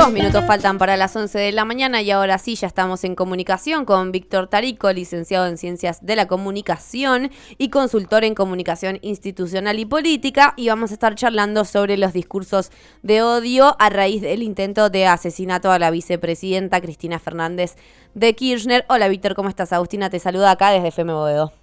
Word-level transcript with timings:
Dos 0.00 0.12
minutos 0.12 0.46
faltan 0.46 0.78
para 0.78 0.96
las 0.96 1.14
11 1.14 1.38
de 1.38 1.52
la 1.52 1.66
mañana 1.66 2.00
y 2.00 2.10
ahora 2.10 2.38
sí 2.38 2.54
ya 2.54 2.66
estamos 2.66 3.04
en 3.04 3.14
comunicación 3.14 3.84
con 3.84 4.12
Víctor 4.12 4.48
Tarico, 4.48 4.90
licenciado 4.90 5.46
en 5.46 5.58
Ciencias 5.58 6.06
de 6.06 6.16
la 6.16 6.26
Comunicación 6.26 7.30
y 7.58 7.68
consultor 7.68 8.24
en 8.24 8.34
Comunicación 8.34 8.98
Institucional 9.02 9.78
y 9.78 9.84
Política 9.84 10.54
y 10.56 10.68
vamos 10.68 10.90
a 10.90 10.94
estar 10.94 11.16
charlando 11.16 11.66
sobre 11.66 11.98
los 11.98 12.14
discursos 12.14 12.70
de 13.02 13.20
odio 13.20 13.76
a 13.78 13.90
raíz 13.90 14.22
del 14.22 14.42
intento 14.42 14.88
de 14.88 15.06
asesinato 15.06 15.70
a 15.70 15.78
la 15.78 15.90
vicepresidenta 15.90 16.80
Cristina 16.80 17.18
Fernández 17.18 17.76
de 18.14 18.34
Kirchner. 18.34 18.86
Hola 18.88 19.06
Víctor, 19.08 19.34
¿cómo 19.34 19.50
estás? 19.50 19.70
Agustina 19.74 20.08
te 20.08 20.18
saluda 20.18 20.50
acá 20.50 20.70
desde 20.70 20.88
FM 20.88 21.12
Boedo. 21.12 21.59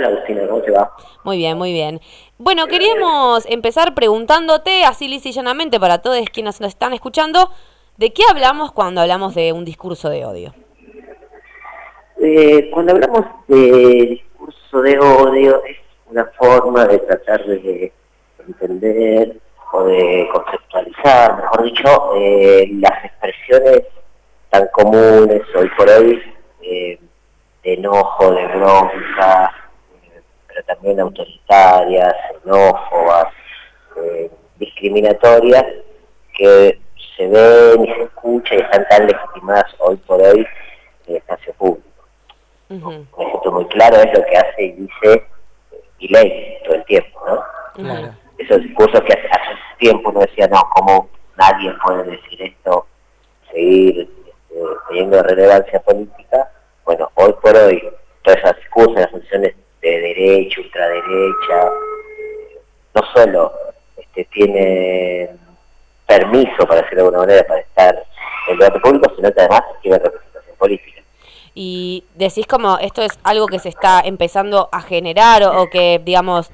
Hola 0.00 0.08
Agustina, 0.08 0.46
¿cómo 0.48 0.62
te 0.62 0.70
va? 0.70 0.96
Muy 1.24 1.36
bien, 1.36 1.58
muy 1.58 1.74
bien. 1.74 2.00
Bueno, 2.38 2.68
queríamos 2.68 3.44
empezar 3.44 3.94
preguntándote, 3.94 4.82
así 4.84 5.08
lisa 5.08 5.28
y 5.28 5.32
llanamente, 5.32 5.78
para 5.78 5.98
todos 5.98 6.18
quienes 6.32 6.58
nos 6.62 6.70
están 6.70 6.94
escuchando, 6.94 7.50
¿de 7.98 8.10
qué 8.14 8.22
hablamos 8.30 8.72
cuando 8.72 9.02
hablamos 9.02 9.34
de 9.34 9.52
un 9.52 9.66
discurso 9.66 10.08
de 10.08 10.24
odio? 10.24 10.54
Eh, 12.18 12.70
cuando 12.72 12.92
hablamos 12.92 13.26
de 13.46 14.22
discurso 14.22 14.80
de 14.80 14.98
odio, 14.98 15.62
es 15.66 15.76
una 16.06 16.24
forma 16.38 16.86
de 16.86 16.98
tratar 17.00 17.44
de 17.44 17.92
entender 18.48 19.36
o 19.72 19.84
de 19.84 20.30
conceptualizar, 20.32 21.42
mejor 21.42 21.62
dicho, 21.64 22.14
eh, 22.16 22.70
las 22.72 23.04
expresiones 23.04 23.82
tan 24.48 24.66
comunes 24.68 25.42
hoy 25.54 25.70
por 25.76 25.90
hoy 25.90 26.22
eh, 26.62 26.98
de 27.62 27.74
enojo, 27.74 28.32
de 28.32 28.46
bronca, 28.46 29.59
pero 30.50 30.64
también 30.64 31.00
autoritarias, 31.00 32.14
xenófobas, 32.42 33.32
eh, 33.96 34.30
discriminatorias, 34.56 35.64
que 36.36 36.78
se 37.16 37.28
ven 37.28 37.84
y 37.84 37.94
se 37.94 38.02
escuchan 38.02 38.58
y 38.58 38.62
están 38.62 38.88
tan 38.88 39.06
legitimadas 39.06 39.74
hoy 39.78 39.96
por 39.96 40.20
hoy 40.20 40.46
en 41.06 41.14
el 41.14 41.16
espacio 41.16 41.52
público. 41.54 41.88
Un 42.68 43.08
ejemplo 43.18 43.52
muy 43.52 43.66
claro 43.66 43.96
es 43.96 44.16
lo 44.16 44.24
que 44.24 44.36
hace 44.36 44.62
y 44.62 44.72
dice 44.72 45.26
y 45.98 46.06
eh, 46.06 46.08
ley 46.10 46.58
todo 46.64 46.74
el 46.74 46.84
tiempo, 46.84 47.20
¿no? 47.26 48.14
Esos 48.38 48.62
discursos 48.62 49.00
que 49.02 49.12
hace, 49.12 49.28
tiempo 49.78 50.10
uno 50.10 50.20
decía, 50.20 50.46
no, 50.48 50.62
como 50.74 51.08
nadie 51.36 51.72
puede 51.84 52.04
decir 52.04 52.42
esto, 52.42 52.86
seguir 53.50 54.00
este, 54.00 54.62
teniendo 54.88 55.22
relevancia 55.22 55.80
política, 55.80 56.50
bueno, 56.84 57.10
hoy 57.14 57.34
por 57.42 57.56
hoy, 57.56 57.82
todas 58.22 58.38
esas 58.40 58.56
discursos, 58.56 58.94
las 58.94 59.10
funciones 59.10 59.54
derecha, 60.20 60.60
ultraderecha, 60.60 61.70
no 62.94 63.02
solo 63.14 63.52
este, 63.96 64.24
tiene 64.26 65.30
permiso, 66.06 66.66
para 66.66 66.82
decirlo 66.82 66.96
de 66.96 67.08
alguna 67.08 67.18
manera, 67.18 67.46
para 67.46 67.60
estar 67.60 67.94
en 68.48 68.52
el 68.52 68.58
debate 68.58 68.80
público, 68.80 69.12
sino 69.16 69.32
que 69.32 69.40
además 69.40 69.62
tiene 69.82 69.98
representación 69.98 70.56
política. 70.56 71.02
Y 71.54 72.04
decís 72.14 72.46
como 72.46 72.78
esto 72.78 73.02
es 73.02 73.18
algo 73.24 73.46
que 73.46 73.58
se 73.58 73.68
está 73.68 74.00
empezando 74.04 74.68
a 74.72 74.82
generar 74.82 75.42
o 75.44 75.68
que, 75.68 76.00
digamos, 76.02 76.50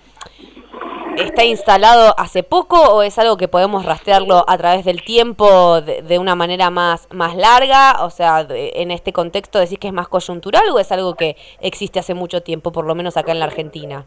está 1.22 1.44
instalado 1.44 2.14
hace 2.18 2.42
poco 2.42 2.80
o 2.80 3.02
es 3.02 3.18
algo 3.18 3.36
que 3.36 3.48
podemos 3.48 3.84
rastrearlo 3.84 4.44
a 4.48 4.58
través 4.58 4.84
del 4.84 5.02
tiempo 5.02 5.80
de, 5.80 6.18
una 6.18 6.34
manera 6.34 6.70
más, 6.70 7.08
más 7.12 7.36
larga? 7.36 8.04
O 8.04 8.10
sea, 8.10 8.46
en 8.48 8.90
este 8.90 9.12
contexto 9.12 9.58
decís 9.58 9.78
que 9.78 9.88
es 9.88 9.92
más 9.92 10.08
coyuntural 10.08 10.68
o 10.70 10.78
es 10.78 10.90
algo 10.92 11.14
que 11.14 11.36
existe 11.60 11.98
hace 11.98 12.14
mucho 12.14 12.42
tiempo, 12.42 12.72
por 12.72 12.86
lo 12.86 12.94
menos 12.94 13.16
acá 13.16 13.32
en 13.32 13.40
la 13.40 13.46
Argentina? 13.46 14.04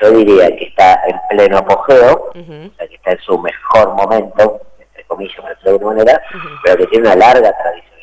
Yo 0.00 0.10
diría 0.10 0.54
que 0.56 0.64
está 0.64 1.00
en 1.06 1.20
pleno 1.28 1.58
apogeo, 1.58 2.30
o 2.30 2.76
sea, 2.76 2.88
que 2.88 2.94
está 2.94 3.12
en 3.12 3.20
su 3.20 3.38
mejor 3.38 3.94
momento, 3.94 4.60
entre 4.80 5.04
comillas, 5.04 5.36
por 5.36 5.48
decirlo 5.50 5.70
de 5.70 5.70
alguna 5.70 5.96
manera, 5.96 6.22
pero 6.64 6.76
que 6.78 6.86
tiene 6.86 7.06
una 7.06 7.16
larga 7.16 7.56
tradición. 7.56 7.94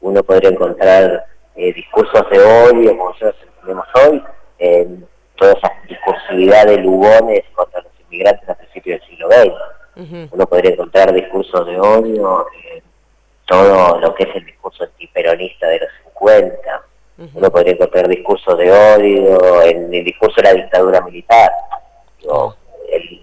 Uno 0.00 0.22
podría 0.22 0.50
encontrar 0.50 1.26
eh, 1.54 1.72
discursos 1.72 2.28
de 2.30 2.38
hoy, 2.38 2.86
como 2.88 3.08
nosotros 3.10 3.36
entendemos 3.42 3.86
hoy, 3.94 4.22
en 4.58 5.08
toda 5.36 5.52
esa 5.52 5.72
discursividad 5.88 6.66
de 6.66 6.78
Lugones 6.78 7.44
contra 7.54 7.80
los 7.82 7.92
inmigrantes 8.06 8.48
a 8.48 8.54
principios 8.54 9.00
del 9.00 9.08
siglo 9.08 9.28
XX. 9.30 10.30
Uno 10.30 10.46
podría 10.46 10.72
encontrar 10.72 11.12
discursos 11.12 11.66
de 11.66 11.80
odio 11.80 12.46
en 12.74 12.82
todo 13.46 13.98
lo 13.98 14.14
que 14.14 14.24
es 14.24 14.36
el 14.36 14.44
discurso 14.44 14.84
antiperonista 14.84 15.66
de 15.68 15.80
los 15.80 15.88
50. 16.18 16.82
Uno 17.34 17.50
podría 17.50 17.72
encontrar 17.72 18.08
discursos 18.08 18.58
de 18.58 18.70
odio 18.70 19.62
en 19.62 19.94
el 19.94 20.04
discurso 20.04 20.36
de 20.36 20.42
la 20.42 20.54
dictadura 20.54 21.00
militar. 21.00 21.50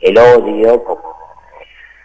el, 0.01 0.17
odio 0.17 0.83
como 0.83 1.13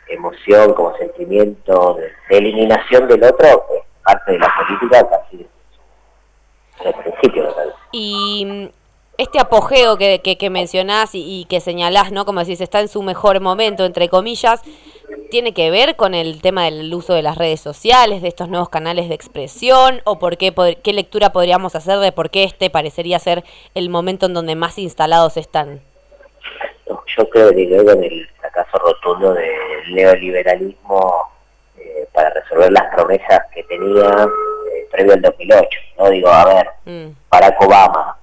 emoción, 0.08 0.74
como 0.74 0.96
sentimiento 0.96 1.94
de, 1.94 2.36
eliminación 2.36 3.08
del 3.08 3.24
otro, 3.24 3.46
es 3.74 3.84
parte 4.02 4.32
de 4.32 4.38
la 4.38 4.54
política 4.56 5.08
casi 5.08 5.46
desde 6.78 6.90
el 6.90 6.94
principio. 6.94 7.54
Y 7.92 8.70
este 9.18 9.40
apogeo 9.40 9.98
que, 9.98 10.20
que, 10.20 10.50
mencionás 10.50 11.10
y, 11.12 11.44
que 11.50 11.60
señalás, 11.60 12.12
¿no? 12.12 12.24
Como 12.24 12.38
decís, 12.38 12.60
está 12.60 12.80
en 12.80 12.86
su 12.86 13.02
mejor 13.02 13.40
momento, 13.40 13.84
entre 13.84 14.08
comillas, 14.08 14.62
¿tiene 15.28 15.52
que 15.52 15.72
ver 15.72 15.96
con 15.96 16.14
el 16.14 16.40
tema 16.40 16.64
del 16.64 16.94
uso 16.94 17.14
de 17.14 17.22
las 17.22 17.36
redes 17.36 17.60
sociales, 17.60 18.22
de 18.22 18.28
estos 18.28 18.48
nuevos 18.48 18.68
canales 18.68 19.08
de 19.08 19.16
expresión? 19.16 20.00
¿O 20.04 20.20
por 20.20 20.36
qué, 20.36 20.54
qué 20.84 20.92
lectura 20.92 21.32
podríamos 21.32 21.74
hacer 21.74 21.98
de 21.98 22.12
por 22.12 22.30
qué 22.30 22.44
este 22.44 22.70
parecería 22.70 23.18
ser 23.18 23.42
el 23.74 23.90
momento 23.90 24.26
en 24.26 24.34
donde 24.34 24.54
más 24.54 24.78
instalados 24.78 25.36
están? 25.36 25.80
Yo 26.86 27.28
creo 27.28 27.50
que 27.50 27.84
con 27.84 28.04
el 28.04 28.28
fracaso 28.38 28.78
rotundo 28.78 29.34
del 29.34 29.94
neoliberalismo 29.94 31.28
eh, 31.76 32.06
para 32.12 32.30
resolver 32.30 32.70
las 32.70 32.94
promesas 32.94 33.40
que 33.52 33.64
tenía 33.64 34.28
eh, 34.72 34.86
previo 34.92 35.14
al 35.14 35.22
2008. 35.22 35.68
No 35.98 36.08
digo, 36.10 36.28
a 36.28 36.44
ver, 36.44 36.68
mm. 36.84 37.10
Barack 37.28 37.60
Obama 37.60 38.18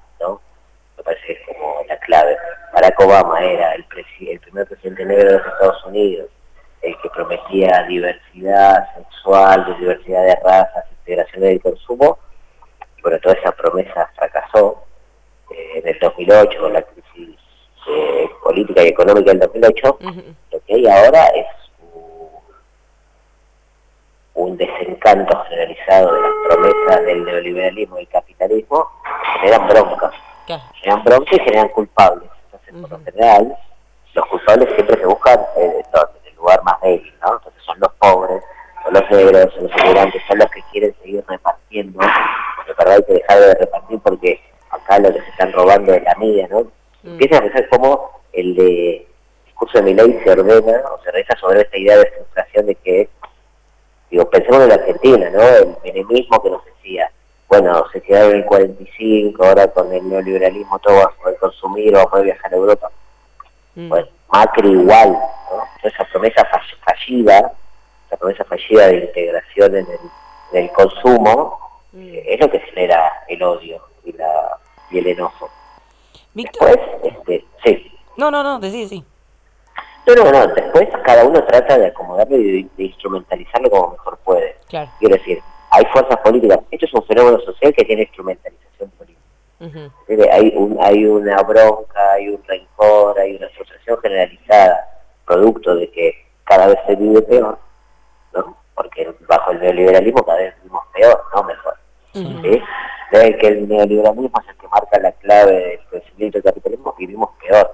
parece 1.05 1.25
que 1.27 1.33
es 1.33 1.39
como 1.47 1.81
la 1.87 1.97
clave. 1.99 2.37
Barack 2.95 2.99
Obama 2.99 3.39
era 3.43 3.73
el, 3.73 3.85
el 4.21 4.39
primer 4.39 4.67
presidente 4.67 5.05
negro 5.05 5.25
de 5.25 5.37
los 5.37 5.47
Estados 5.47 5.85
Unidos, 5.85 6.29
el 6.81 6.97
que 7.01 7.09
prometía 7.09 7.83
diversidad 7.83 8.95
sexual, 8.95 9.77
diversidad 9.79 10.23
de 10.23 10.35
razas, 10.43 10.85
integración 10.99 11.41
del 11.41 11.61
consumo, 11.61 12.19
y 12.97 13.01
bueno, 13.01 13.19
toda 13.19 13.35
esa 13.35 13.51
promesa 13.51 14.09
fracasó 14.15 14.83
eh, 15.51 15.79
en 15.79 15.87
el 15.87 15.99
2008 15.99 16.59
con 16.59 16.73
la 16.73 16.81
crisis 16.81 17.37
eh, 17.87 18.29
política 18.43 18.83
y 18.83 18.87
económica 18.87 19.31
del 19.31 19.39
2008. 19.39 19.97
Lo 20.51 20.59
que 20.65 20.73
hay 20.73 20.87
ahora 20.87 21.25
es 21.27 21.47
un 24.35 24.57
desencanto 24.57 25.43
generalizado 25.45 26.13
de 26.13 26.21
las 26.21 26.31
promesas 26.47 27.05
del 27.05 27.25
neoliberalismo 27.25 27.97
y 27.97 28.01
el 28.01 28.07
capitalismo, 28.09 28.89
generan 29.41 29.67
bronca 29.67 30.11
generan 30.73 31.03
bronca 31.03 31.35
y 31.35 31.39
generan 31.39 31.69
culpables. 31.69 32.29
Entonces, 32.75 32.89
por 32.89 32.99
lo 32.99 33.05
general, 33.05 33.57
los 34.13 34.25
culpables 34.27 34.69
siempre 34.75 34.97
se 34.97 35.05
buscan 35.05 35.39
eh, 35.57 35.83
en 35.93 36.27
el 36.27 36.35
lugar 36.35 36.61
más 36.63 36.79
débil, 36.81 37.13
¿no? 37.21 37.33
Entonces 37.35 37.63
son 37.63 37.79
los 37.79 37.91
pobres, 37.93 38.43
son 38.83 38.93
los 38.93 39.11
negros, 39.11 39.53
son 39.53 39.63
los 39.63 39.77
inmigrantes, 39.77 40.21
son 40.27 40.39
los 40.39 40.51
que 40.51 40.61
quieren 40.71 40.95
seguir 41.01 41.23
repartiendo. 41.27 41.99
Porque 42.57 42.73
verdad 42.77 42.95
hay 42.95 43.03
que 43.03 43.13
dejar 43.13 43.39
de 43.39 43.53
repartir 43.55 43.99
porque 43.99 44.41
acá 44.69 44.99
lo 44.99 45.13
que 45.13 45.21
se 45.21 45.29
están 45.29 45.53
robando 45.53 45.93
es 45.93 46.03
la 46.03 46.15
media, 46.15 46.47
¿no? 46.49 46.61
Mm. 47.03 47.11
Empieza 47.11 47.37
a 47.37 47.41
pensar 47.41 47.69
cómo 47.69 48.21
el 48.33 48.55
de 48.55 49.07
discurso 49.45 49.77
de 49.77 49.83
mi 49.83 49.93
ley 49.93 50.19
se 50.23 50.31
ordena 50.31 50.81
o 50.93 51.01
se 51.01 51.11
reza 51.11 51.35
sobre 51.39 51.61
esta 51.61 51.77
idea 51.77 51.97
de 51.97 52.11
frustración 52.11 52.65
de 52.65 52.75
que, 52.75 53.09
digo, 54.11 54.29
pensemos 54.29 54.63
en 54.63 54.69
la 54.69 54.75
Argentina, 54.75 55.29
¿no? 55.29 55.41
El 55.41 55.75
enemismo 55.83 56.43
que 56.43 56.49
nos 56.49 56.65
decía, 56.65 57.09
bueno, 57.47 57.85
se 57.91 58.01
quedaron 58.01 58.31
en 58.31 58.37
el 58.37 58.45
45, 58.45 59.43
ahora 59.43 59.67
con 59.67 59.93
el 59.93 60.07
neoliberalismo 60.09 60.79
todo 60.79 60.95
va 60.95 61.03
a 61.03 61.09
poder 61.09 61.37
consumir 61.37 61.93
o 61.93 61.97
va 61.97 62.03
a 62.03 62.09
poder 62.09 62.25
viajar 62.25 62.53
a 62.53 62.57
Europa. 62.57 62.91
Mm. 63.75 63.89
Pues 63.89 64.05
Macri 64.31 64.69
igual, 64.69 65.11
¿no? 65.11 65.63
esa 65.83 66.03
promesa 66.05 66.47
fallida, 66.83 67.53
esa 68.07 68.17
promesa 68.17 68.43
fallida 68.45 68.87
de 68.87 68.97
integración 68.97 69.75
en 69.75 69.87
el, 70.53 70.71
consumo, 70.71 71.59
mm. 71.91 72.13
es 72.25 72.39
lo 72.39 72.49
que 72.49 72.59
genera 72.59 73.23
el 73.27 73.43
odio 73.43 73.81
y, 74.03 74.13
la, 74.13 74.57
y 74.89 74.99
el 74.99 75.07
enojo. 75.07 75.49
Después, 76.33 76.77
este, 77.03 77.45
sí. 77.63 77.91
No, 78.17 78.31
no, 78.31 78.43
no, 78.43 78.59
decí, 78.59 78.87
sí. 78.87 79.05
No, 80.07 80.13
no, 80.15 80.31
no, 80.31 80.47
después 80.47 80.87
cada 81.03 81.23
uno 81.23 81.43
trata 81.45 81.77
de 81.77 81.87
acomodarlo 81.87 82.37
y 82.37 82.63
de, 82.63 82.83
instrumentalizarlo 82.83 83.69
como 83.69 83.91
mejor 83.91 84.17
puede. 84.23 84.55
Claro. 84.67 84.91
Quiero 84.99 85.15
decir, 85.15 85.41
hay 85.75 85.85
fuerzas 85.91 86.17
políticas. 86.19 86.59
Esto 86.71 86.85
es 86.85 86.93
un 86.93 87.03
fenómeno 87.03 87.39
social 87.41 87.73
que 87.73 87.83
tiene 87.83 88.03
instrumentalización 88.03 88.89
política. 88.91 90.31
hay, 90.31 90.53
un, 90.55 90.77
hay 90.81 91.05
una 91.05 91.41
bronca, 91.43 92.13
hay 92.13 92.29
un 92.29 92.41
rencor, 92.45 93.19
hay 93.19 93.35
una 93.35 93.49
frustración 93.49 93.97
generalizada, 94.01 94.87
producto 95.25 95.75
de 95.75 95.91
que 95.91 96.13
cada 96.45 96.67
vez 96.67 96.79
se 96.87 96.95
vive 96.95 97.21
peor, 97.23 97.57
¿no? 98.33 98.57
Porque 98.73 99.13
bajo 99.27 99.51
el 99.51 99.59
neoliberalismo 99.59 100.23
cada 100.23 100.37
vez 100.37 100.55
vivimos 100.63 100.83
peor, 100.93 101.21
no 101.35 101.43
mejor. 101.43 101.75
Desde 103.11 103.37
que 103.37 103.47
el 103.47 103.67
neoliberalismo 103.67 104.41
es 104.41 104.49
el 104.49 104.57
que 104.57 104.67
marca 104.69 104.99
la 104.99 105.11
clave 105.11 105.51
del 105.51 105.79
crecimiento 105.89 106.37
del 106.37 106.43
capitalismo, 106.43 106.95
vivimos 106.97 107.29
peor, 107.45 107.73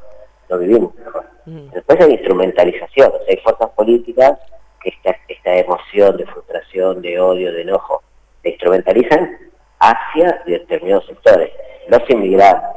no 0.49 0.57
vivimos 0.57 0.95
mejor. 0.95 1.25
Después 1.45 1.99
hay 2.01 2.13
instrumentalización, 2.13 3.11
hay 3.29 3.37
fuerzas 3.37 3.69
políticas 3.71 4.39
que 4.81 4.93
esa 5.27 5.55
emoción 5.55 6.17
de 6.17 6.25
frustración, 6.25 6.40
de 6.81 7.19
odio, 7.19 7.53
de 7.53 7.61
enojo, 7.61 8.03
se 8.41 8.49
instrumentalizan 8.49 9.37
hacia 9.79 10.41
determinados 10.45 11.05
sectores. 11.05 11.51
Los 11.87 12.09
inmigrantes, 12.09 12.69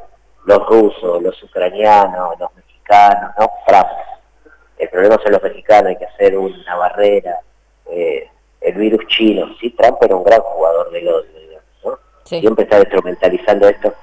los 0.44 0.66
rusos, 0.66 1.22
los 1.22 1.42
ucranianos, 1.42 2.38
los 2.38 2.54
mexicanos, 2.54 3.30
¿no? 3.38 3.50
Trump. 3.66 3.88
El 4.78 4.88
problema 4.88 5.18
son 5.22 5.32
los 5.32 5.42
mexicanos, 5.42 5.90
hay 5.90 5.96
que 5.96 6.06
hacer 6.06 6.36
una 6.36 6.76
barrera. 6.76 7.38
Eh, 7.90 8.28
el 8.60 8.74
virus 8.74 9.06
chino, 9.08 9.46
sí, 9.60 9.70
Trump 9.70 10.02
era 10.02 10.16
un 10.16 10.24
gran 10.24 10.40
jugador 10.40 10.90
del 10.90 11.08
odio, 11.08 11.60
¿no? 11.84 11.98
Siempre 12.24 12.64
está 12.64 12.78
instrumentalizando 12.78 13.68
esto. 13.68 13.94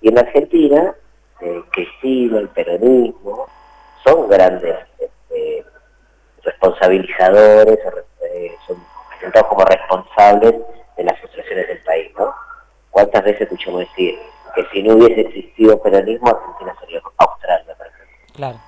y 0.00 0.08
en 0.08 0.18
Argentina, 0.18 0.94
eh, 1.40 1.62
Cristina, 1.70 2.38
el 2.38 2.48
peronismo, 2.48 3.46
son 4.04 4.28
grandes 4.28 4.76
responsabilizadores, 6.42 7.78
eh, 7.78 7.82
son 7.82 7.94
presentados 9.30 9.48
como 9.48 9.64
responsables 9.64 10.54
de 10.96 11.04
las 11.04 11.18
frustraciones 11.18 11.68
del 11.68 11.78
país, 11.84 12.10
¿no? 12.18 12.34
¿Cuántas 12.90 13.24
veces 13.24 13.42
escuchamos 13.42 13.80
decir 13.80 14.18
que 14.54 14.66
si 14.72 14.82
no 14.82 14.94
hubiese 14.94 15.20
existido 15.22 15.80
peronismo, 15.80 16.28
Argentina 16.28 16.74
sería 16.80 17.00
Australia, 17.18 17.74
por 17.76 17.86
ejemplo? 17.86 18.58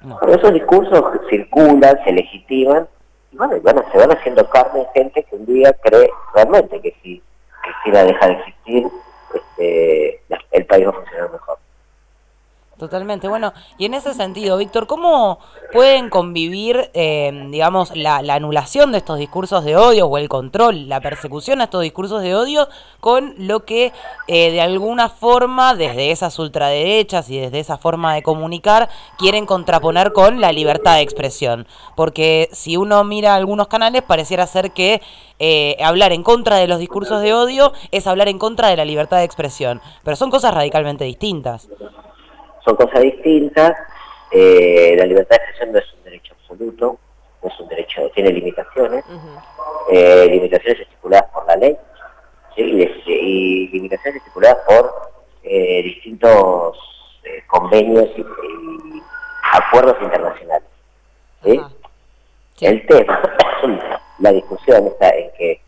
Claro. 0.00 0.34
esos 0.34 0.52
discursos 0.52 1.04
circulan, 1.30 1.98
se 2.04 2.12
legitiman, 2.12 2.88
y 3.30 3.36
bueno, 3.36 3.84
se 3.92 3.98
van 3.98 4.12
haciendo 4.12 4.48
carne 4.50 4.86
gente 4.94 5.22
que 5.24 5.36
un 5.36 5.46
día 5.46 5.72
cree 5.82 6.10
realmente 6.34 6.80
que 6.80 6.94
si 7.02 7.22
Cristina 7.62 8.04
deja 8.04 8.26
de 8.26 8.32
existir, 8.32 8.88
este, 9.34 10.22
el 10.50 10.66
país 10.66 10.86
va 10.86 10.90
a 10.90 10.94
funcionar 10.94 11.30
mejor. 11.30 11.41
Totalmente. 12.82 13.28
Bueno, 13.28 13.52
y 13.78 13.84
en 13.84 13.94
ese 13.94 14.12
sentido, 14.12 14.56
Víctor, 14.56 14.88
¿cómo 14.88 15.38
pueden 15.72 16.10
convivir, 16.10 16.90
eh, 16.94 17.30
digamos, 17.48 17.94
la, 17.94 18.16
anulación 18.16 18.90
de 18.90 18.98
estos 18.98 19.18
discursos 19.18 19.64
de 19.64 19.76
odio 19.76 20.08
o 20.08 20.18
el 20.18 20.28
control, 20.28 20.88
la 20.88 21.00
persecución 21.00 21.60
a 21.60 21.64
estos 21.64 21.82
discursos 21.82 22.22
de 22.22 22.34
odio 22.34 22.68
con 22.98 23.34
lo 23.38 23.64
que 23.64 23.92
eh, 24.26 24.50
de 24.50 24.60
alguna 24.60 25.08
forma, 25.08 25.76
desde 25.76 26.10
esas 26.10 26.36
ultraderechas 26.40 27.30
y 27.30 27.38
desde 27.38 27.60
esa 27.60 27.78
forma 27.78 28.16
de 28.16 28.24
comunicar, 28.24 28.88
quieren 29.16 29.46
contraponer 29.46 30.12
con 30.12 30.40
la 30.40 30.50
libertad 30.50 30.96
de 30.96 31.02
expresión? 31.02 31.68
Porque 31.94 32.48
si 32.50 32.76
uno 32.76 33.04
mira 33.04 33.36
algunos 33.36 33.68
canales, 33.68 34.02
pareciera 34.02 34.44
ser 34.48 34.72
que 34.72 35.00
eh, 35.38 35.76
hablar 35.84 36.10
en 36.10 36.24
contra 36.24 36.56
de 36.56 36.66
los 36.66 36.80
discursos 36.80 37.22
de 37.22 37.32
odio 37.32 37.72
es 37.92 38.08
hablar 38.08 38.26
en 38.26 38.40
contra 38.40 38.70
de 38.70 38.76
la 38.76 38.84
libertad 38.84 39.18
de 39.18 39.24
expresión, 39.24 39.80
pero 40.02 40.16
son 40.16 40.32
cosas 40.32 40.52
radicalmente 40.52 41.04
distintas 41.04 41.68
son 42.64 42.76
cosas 42.76 43.02
distintas. 43.02 43.76
Eh, 44.30 44.94
la 44.96 45.04
libertad 45.04 45.36
de 45.36 45.42
expresión 45.42 45.72
no 45.72 45.78
es 45.78 45.92
un 45.94 46.04
derecho 46.04 46.34
absoluto, 46.40 46.98
no 47.42 47.48
es 47.48 47.60
un 47.60 47.68
derecho, 47.68 48.10
tiene 48.14 48.32
limitaciones, 48.32 49.04
eh, 49.90 50.26
limitaciones 50.30 50.80
estipuladas 50.80 51.30
por 51.30 51.46
la 51.46 51.56
ley 51.56 51.76
y, 52.56 53.68
limitaciones 53.68 54.22
estipuladas 54.22 54.58
por 54.66 55.10
eh, 55.42 55.82
distintos 55.82 56.78
convenios 57.46 58.08
y, 58.16 58.24
acuerdos 59.52 59.96
internacionales. 60.00 60.68
El 61.42 62.86
tema, 62.86 63.20
la 64.20 64.32
discusión 64.32 64.86
está 64.86 65.10
en 65.10 65.30
que 65.32 65.60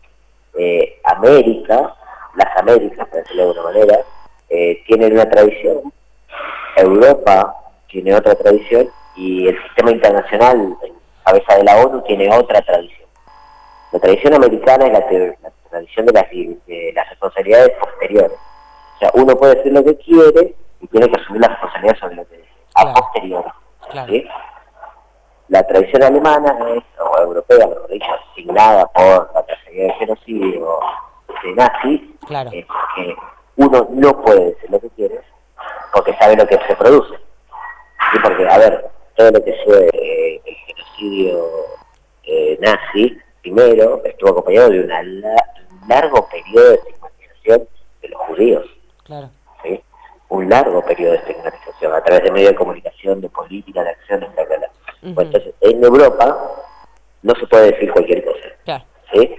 América, 1.03 1.93
las 2.35 2.57
Américas, 2.57 3.07
para 3.07 3.21
decirlo 3.21 3.43
de 3.43 3.59
alguna 3.59 3.73
manera, 3.73 3.99
tienen 4.87 5.13
una 5.13 5.29
tradición 5.29 5.93
Europa 6.75 7.55
tiene 7.87 8.15
otra 8.15 8.35
tradición 8.35 8.89
y 9.15 9.47
el 9.47 9.61
sistema 9.63 9.91
internacional, 9.91 10.77
en 10.83 10.93
cabeza 11.23 11.55
de 11.55 11.63
la 11.63 11.77
ONU, 11.77 12.01
tiene 12.03 12.33
otra 12.33 12.61
tradición. 12.61 13.09
La 13.91 13.99
tradición 13.99 14.33
americana 14.33 14.85
es 14.87 14.91
la, 14.91 15.07
tradición 15.69 16.05
de 16.05 16.93
las, 16.93 17.09
responsabilidades 17.09 17.71
posteriores. 17.79 18.37
O 18.95 18.99
sea, 18.99 19.11
uno 19.13 19.35
puede 19.35 19.55
decir 19.55 19.73
lo 19.73 19.83
que 19.83 19.95
quiere 19.97 20.55
y 20.81 20.87
tiene 20.87 21.09
que 21.09 21.21
asumir 21.21 21.41
la 21.41 21.47
responsabilidad 21.49 21.97
sobre 21.99 22.15
lo 22.15 22.27
que 22.27 22.37
dice, 22.37 22.49
a 22.75 22.93
posteriori. 22.93 24.27
La 25.47 25.63
tradición 25.67 26.03
alemana 26.03 26.57
es, 26.75 26.83
o 26.99 27.21
europea, 27.21 27.67
mejor 27.67 27.87
dicho, 27.87 28.07
asignada 28.31 28.85
por 28.87 29.31
la 29.33 29.45
tragedia 29.45 29.83
de 29.85 29.93
genocidio 29.93 30.79
de 31.43 31.53
nazis, 31.53 32.01
es 32.51 32.65
que 32.95 33.15
uno 33.57 33.87
no 33.91 34.21
puede 34.21 34.45
decir 34.45 34.69
lo 34.71 34.79
que 34.79 34.84
porque 35.95 36.13
sabe 36.17 36.35
lo 36.35 36.45
que 36.45 36.59
se 36.67 36.75
produce. 36.75 37.15
Y 38.13 38.19
porque, 38.19 38.47
a 38.47 38.57
ver, 38.57 38.85
todo 39.15 39.31
lo 39.31 39.43
que 39.43 39.55
fue 39.63 39.89
eh, 39.93 40.41
el 40.45 40.55
genocidio 40.67 41.49
eh, 42.23 42.57
nazi, 42.59 43.17
primero, 43.41 44.01
estuvo 44.03 44.31
acompañado 44.31 44.71
de 44.71 44.81
un 44.81 45.23
largo 45.87 46.27
periodo 46.27 46.71
de 46.71 46.75
estigmatización 46.75 47.67
de 48.01 48.09
los 48.09 48.21
judíos. 48.23 48.65
Claro. 49.05 49.29
¿sí? 49.63 49.81
Un 50.27 50.49
largo 50.49 50.83
periodo 50.83 51.13
de 51.13 51.19
estigmatización 51.19 51.93
a 51.93 52.03
través 52.03 52.23
de 52.25 52.31
medios 52.31 52.51
de 52.51 52.55
comunicación, 52.57 53.21
de 53.21 53.29
política, 53.29 53.81
de 53.81 53.91
acción, 53.91 54.23
etc. 54.23 54.65
entonces, 55.01 55.53
en 55.61 55.81
Europa 55.81 56.37
no 57.21 57.33
se 57.35 57.47
puede 57.47 57.71
decir 57.71 57.89
cualquier 57.93 58.25
cosa. 58.25 58.83
¿sí? 59.13 59.33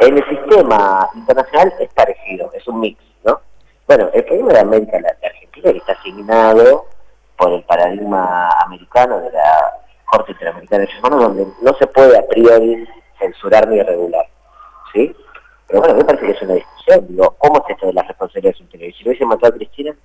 En 0.00 0.18
el 0.18 0.28
sistema 0.28 1.08
internacional 1.14 1.72
es 1.80 1.88
parecido, 1.94 2.52
es 2.52 2.68
un 2.68 2.80
mix, 2.80 3.02
¿no? 3.24 3.40
Bueno, 3.86 4.10
el 4.12 4.24
problema 4.24 4.52
de 4.52 4.60
América 4.60 5.00
Latina 5.00 5.18
que 5.62 5.78
está 5.78 5.92
asignado 5.92 6.86
por 7.36 7.52
el 7.52 7.62
paradigma 7.64 8.48
americano 8.68 9.20
de 9.20 9.32
la 9.32 9.74
Corte 10.04 10.32
Interamericana 10.32 10.80
de 10.80 10.86
Derechos 10.86 11.00
Humanos, 11.00 11.22
donde 11.24 11.52
no 11.62 11.74
se 11.74 11.86
puede 11.86 12.18
a 12.18 12.26
priori 12.26 12.86
censurar 13.18 13.68
ni 13.68 13.82
regular. 13.82 14.26
¿sí? 14.92 15.14
Pero 15.66 15.80
bueno, 15.80 15.94
me 15.96 16.04
parece 16.04 16.26
que 16.26 16.32
es 16.32 16.42
una 16.42 16.54
discusión. 16.54 17.06
Digo, 17.08 17.34
¿cómo 17.38 17.62
es 17.64 17.74
esto 17.74 17.86
de 17.86 17.92
las 17.92 18.08
responsabilidades 18.08 18.60
interiores? 18.60 18.96
Si 18.96 19.04
lo 19.04 19.10
hubiese 19.10 19.26
matado 19.26 19.54
a 19.54 19.56
Cristina, 19.56 19.96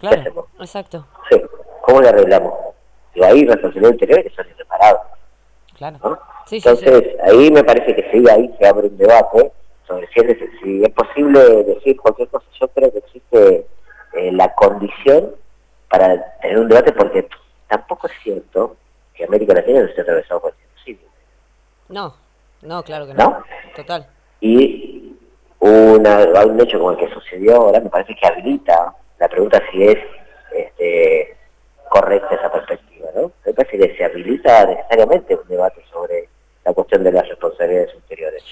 claro, 0.00 0.48
Exacto. 0.58 1.06
Sí, 1.30 1.40
¿cómo 1.82 2.00
le 2.00 2.08
arreglamos? 2.08 2.52
Digo, 3.14 3.26
ahí 3.26 3.46
responsabilidades 3.46 3.94
interiores 3.94 4.24
que 4.26 4.36
son 4.36 4.50
irreparables. 4.50 5.02
Claro. 5.76 6.18
Entonces, 6.50 7.04
ahí 7.22 7.50
me 7.50 7.64
parece 7.64 7.94
que 7.94 8.10
sí, 8.10 8.24
ahí 8.28 8.54
se 8.58 8.66
abre 8.66 8.88
un 8.88 8.96
debate 8.96 9.52
sobre 9.86 10.08
si 10.08 10.20
es, 10.20 10.38
si 10.62 10.82
es 10.82 10.90
posible 10.90 11.40
decir 11.64 11.96
cualquier 11.96 12.28
cosa. 12.28 12.46
Yo 12.60 12.68
creo 12.68 12.92
que 12.92 12.98
existe 12.98 13.66
eh, 14.14 14.32
la 14.32 14.54
condición 14.54 15.34
para 15.88 16.36
tener 16.40 16.58
un 16.58 16.68
debate, 16.68 16.92
porque 16.92 17.28
tampoco 17.68 18.06
es 18.06 18.12
cierto 18.22 18.76
que 19.14 19.24
América 19.24 19.54
Latina 19.54 19.80
no 19.80 19.86
esté 19.86 20.02
atravesado 20.02 20.40
por 20.40 20.52
el 20.52 20.56
genocidio. 20.68 21.08
No, 21.88 22.14
no, 22.62 22.82
claro 22.82 23.06
que 23.06 23.14
no. 23.14 23.42
Total. 23.76 24.06
Y 24.40 25.16
una, 25.60 26.18
un 26.44 26.60
hecho 26.60 26.78
como 26.78 26.92
el 26.92 26.98
que 26.98 27.12
sucedió 27.14 27.56
ahora 27.56 27.80
me 27.80 27.90
parece 27.90 28.14
que 28.14 28.26
habilita 28.26 28.94
la 29.18 29.28
pregunta 29.28 29.62
si 29.70 29.84
es 29.84 29.98
este, 30.52 31.36
correcta 31.88 32.34
esa 32.34 32.52
perspectiva, 32.52 33.08
¿no? 33.14 33.32
Me 33.46 33.54
parece 33.54 33.78
que 33.78 33.96
se 33.96 34.04
habilita 34.04 34.66
necesariamente 34.66 35.34
un 35.34 35.48
debate 35.48 35.82
sobre 35.90 36.28
la 36.64 36.72
cuestión 36.72 37.04
de 37.04 37.12
las 37.12 37.28
responsabilidades 37.28 37.94
ulteriores. 37.94 38.42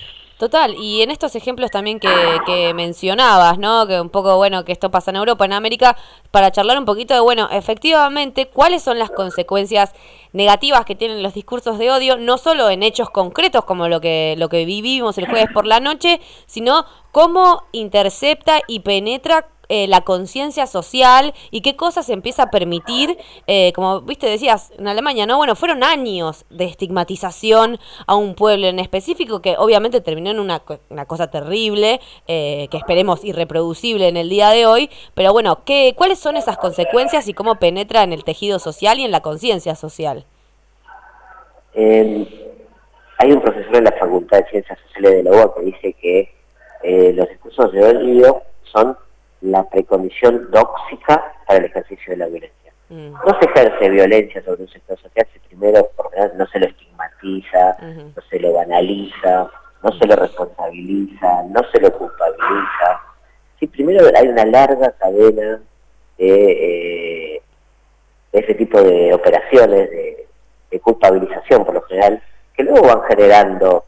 Total, 0.43 0.75
y 0.75 1.03
en 1.03 1.13
estos 1.13 1.37
ejemplos 1.37 1.71
también 1.71 2.01
que, 2.01 2.73
mencionabas, 2.75 3.59
¿no? 3.59 3.87
Que 3.87 4.01
un 4.01 4.11
poco, 4.11 4.35
bueno, 4.39 4.65
que 4.65 4.73
esto 4.73 4.91
pasa 4.91 5.13
en 5.13 5.19
Europa, 5.19 5.45
en 5.45 5.53
América, 5.53 5.97
para 6.33 6.51
charlar 6.51 6.77
un 6.81 6.85
poquito 6.85 7.15
de, 7.15 7.21
bueno, 7.21 7.49
efectivamente, 7.53 8.49
cuáles 8.49 8.83
son 8.83 8.99
las 8.99 9.13
consecuencias 9.13 9.95
negativas 10.33 10.85
que 10.85 10.97
tienen 10.97 11.23
los 11.23 11.35
discursos 11.35 11.79
de 11.79 11.93
odio, 11.93 12.17
no 12.17 12.39
solo 12.39 12.71
en 12.71 12.83
hechos 12.83 13.09
concretos 13.09 13.65
como 13.65 13.87
lo 13.87 14.01
que, 14.01 14.35
lo 14.37 14.49
que 14.49 14.65
vivimos 14.65 15.17
el 15.17 15.29
jueves 15.29 15.47
por 15.55 15.65
la 15.65 15.79
noche, 15.79 16.21
sino 16.47 16.87
cómo 17.13 17.63
intercepta 17.71 18.63
y 18.67 18.81
penetra 18.81 19.47
eh, 19.75 19.87
la 19.87 20.03
conciencia 20.03 20.67
social 20.67 21.33
y 21.51 21.63
qué 21.63 21.77
cosas 21.77 22.05
se 22.05 22.13
empieza 22.13 22.43
a 22.43 22.51
permitir, 22.51 23.17
eh, 23.47 23.73
como 23.73 24.03
viste, 24.03 24.27
decías 24.27 24.71
en 24.77 24.87
Alemania, 24.87 25.25
¿no? 25.25 25.39
Bueno, 25.39 25.57
fueron 25.57 25.83
años 25.83 26.45
de 26.51 26.67
estigmatización 26.67 27.79
a 28.07 28.15
un 28.15 28.35
pueblo 28.35 28.67
en 28.67 28.79
específico 28.79 29.41
que 29.41 29.57
obviamente 29.57 30.03
terminó 30.03 30.31
en 30.31 30.41
una, 30.41 30.61
una 30.91 31.07
cosa 31.07 31.31
terrible, 31.31 32.03
eh, 32.29 32.69
que 32.71 32.77
esperemos 32.77 33.25
irreproducible 33.25 34.09
en 34.09 34.19
el 34.19 34.29
día 34.29 34.51
de 34.51 34.67
hoy, 34.67 34.91
pero 35.15 35.33
bueno, 35.33 35.65
¿qué, 35.65 35.95
¿cuáles 35.97 36.19
son 36.19 36.37
esas 36.37 36.59
consecuencias 36.59 37.27
y 37.29 37.33
cómo 37.33 37.55
penetra 37.55 38.03
en 38.03 38.13
el 38.13 38.25
tejido 38.25 38.59
social 38.59 38.99
y 38.99 39.05
en 39.07 39.11
la 39.11 39.23
conciencia 39.23 39.75
social? 39.75 40.27
hay 41.75 43.33
un 43.33 43.41
profesor 43.41 43.77
en 43.77 43.85
la 43.85 43.93
Facultad 43.93 44.41
de 44.41 44.51
Ciencias 44.51 44.79
Sociales 44.81 45.13
de 45.13 45.23
la 45.23 45.31
UA 45.31 45.55
que 45.55 45.63
dice 45.63 45.93
que 45.95 47.15
los 47.15 47.27
discursos 47.27 47.73
de 47.73 47.83
odio 47.83 48.43
son 48.65 48.99
la 49.43 49.69
precondición 49.69 50.51
tóxica 50.51 51.35
para 51.47 51.59
el 51.59 51.67
ejercicio 51.67 52.13
de 52.13 52.17
la 52.17 52.27
violencia. 52.27 52.73
Mm. 52.89 53.13
No 53.13 53.39
se 53.41 53.47
ejerce 53.47 53.91
violencia 53.91 54.43
sobre 54.43 54.63
un 54.63 54.69
sector 54.69 54.99
social 54.99 55.27
si 55.33 55.39
primero 55.49 55.91
no 56.37 56.47
se 56.47 56.59
lo 56.61 56.67
estigmatiza, 56.67 57.77
no 57.81 58.23
se 58.29 58.39
lo 58.39 58.53
banaliza, 58.53 59.51
no 59.83 59.93
se 59.99 60.07
lo 60.07 60.17
responsabiliza, 60.17 61.43
no 61.49 61.63
se 61.71 61.81
lo 61.81 61.93
culpabiliza. 61.93 63.01
Si 63.59 63.67
primero 63.67 64.07
hay 64.17 64.29
una 64.29 64.45
larga 64.45 64.93
cadena 64.93 65.61
de, 66.19 67.37
eh, 67.37 67.43
ese 68.33 68.55
tipo 68.55 68.83
de 68.83 69.13
operaciones 69.13 69.91
de, 69.91 70.19
culpabilización 70.81 71.67
por 71.67 71.75
lo 71.75 71.83
general, 71.83 72.23
que 72.55 72.65
que 72.65 72.71
luego 72.71 72.87
van 72.87 73.03
generando 73.03 73.85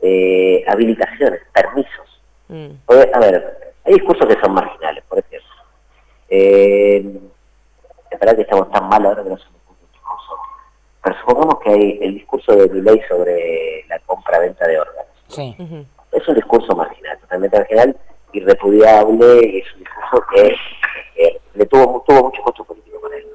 eh, 0.00 0.64
habilitaciones, 0.66 1.40
permisos. 1.52 2.20
Mm. 2.48 2.70
a 2.88 3.18
ver, 3.20 3.67
hay 3.84 3.94
discursos 3.94 4.26
que 4.26 4.40
son 4.40 4.52
marginales, 4.54 5.04
por 5.04 5.18
ejemplo. 5.18 5.48
Eh, 6.28 7.20
es 8.10 8.20
verdad 8.20 8.36
que 8.36 8.42
estamos 8.42 8.70
tan 8.70 8.88
mal 8.88 9.04
ahora 9.04 9.22
que 9.22 9.30
no 9.30 9.38
somos 9.38 9.60
un 9.68 9.76
discurso. 9.92 10.34
Pero 11.02 11.16
supongamos 11.20 11.60
que 11.60 11.70
hay 11.70 11.98
el 12.02 12.14
discurso 12.14 12.56
de 12.56 12.68
mi 12.68 12.80
ley 12.80 13.00
sobre 13.08 13.84
la 13.88 13.98
compra-venta 14.00 14.66
de 14.66 14.80
órganos. 14.80 15.12
Sí. 15.28 15.56
Es 16.12 16.28
un 16.28 16.34
discurso 16.34 16.74
marginal, 16.74 17.18
totalmente 17.20 17.58
marginal, 17.58 17.96
irrepudiable, 18.32 19.46
y 19.46 19.58
es 19.58 19.74
un 19.74 19.80
discurso 19.80 20.24
que 20.34 20.56
le 21.54 21.66
tuvo, 21.66 22.04
tuvo 22.06 22.24
mucho 22.24 22.42
costo 22.42 22.64
político 22.64 23.00
con 23.00 23.12
él. 23.12 23.26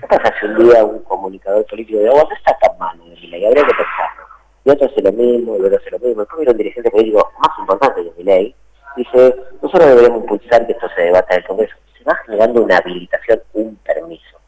¿Qué 0.00 0.06
pasa 0.06 0.34
si 0.38 0.46
un 0.46 0.68
día 0.68 0.84
un 0.84 1.00
comunicador 1.00 1.64
político 1.66 1.98
de 1.98 2.08
agua 2.08 2.26
no 2.28 2.36
está 2.36 2.56
tan 2.58 2.78
malo 2.78 3.04
de 3.04 3.16
mi 3.16 3.26
ley? 3.28 3.46
Habría 3.46 3.64
que 3.64 3.74
pensarlo. 3.74 4.22
Y 4.64 4.70
otro 4.70 4.86
hace 4.86 5.02
lo 5.02 5.12
mismo, 5.12 5.56
y 5.56 5.60
otro 5.60 5.76
hace 5.78 5.90
lo 5.90 5.98
mismo. 5.98 6.20
Después 6.20 6.38
viene 6.38 6.52
un 6.52 6.58
dirigente 6.58 6.90
político 6.90 7.32
más 7.38 7.58
importante 7.58 8.04
que 8.04 8.12
mi 8.18 8.24
ley, 8.24 8.54
dice, 8.96 9.36
nosotros 9.72 9.88
deberíamos 9.88 10.22
impulsar 10.22 10.66
que 10.66 10.72
esto 10.72 10.86
se 10.94 11.02
debata 11.02 11.34
en 11.34 11.40
el 11.40 11.46
Congreso. 11.46 11.74
Se 11.96 12.04
va 12.04 12.14
generando 12.26 12.62
una 12.62 12.76
habilitación, 12.76 13.42
un 13.54 13.76
permiso. 13.76 14.38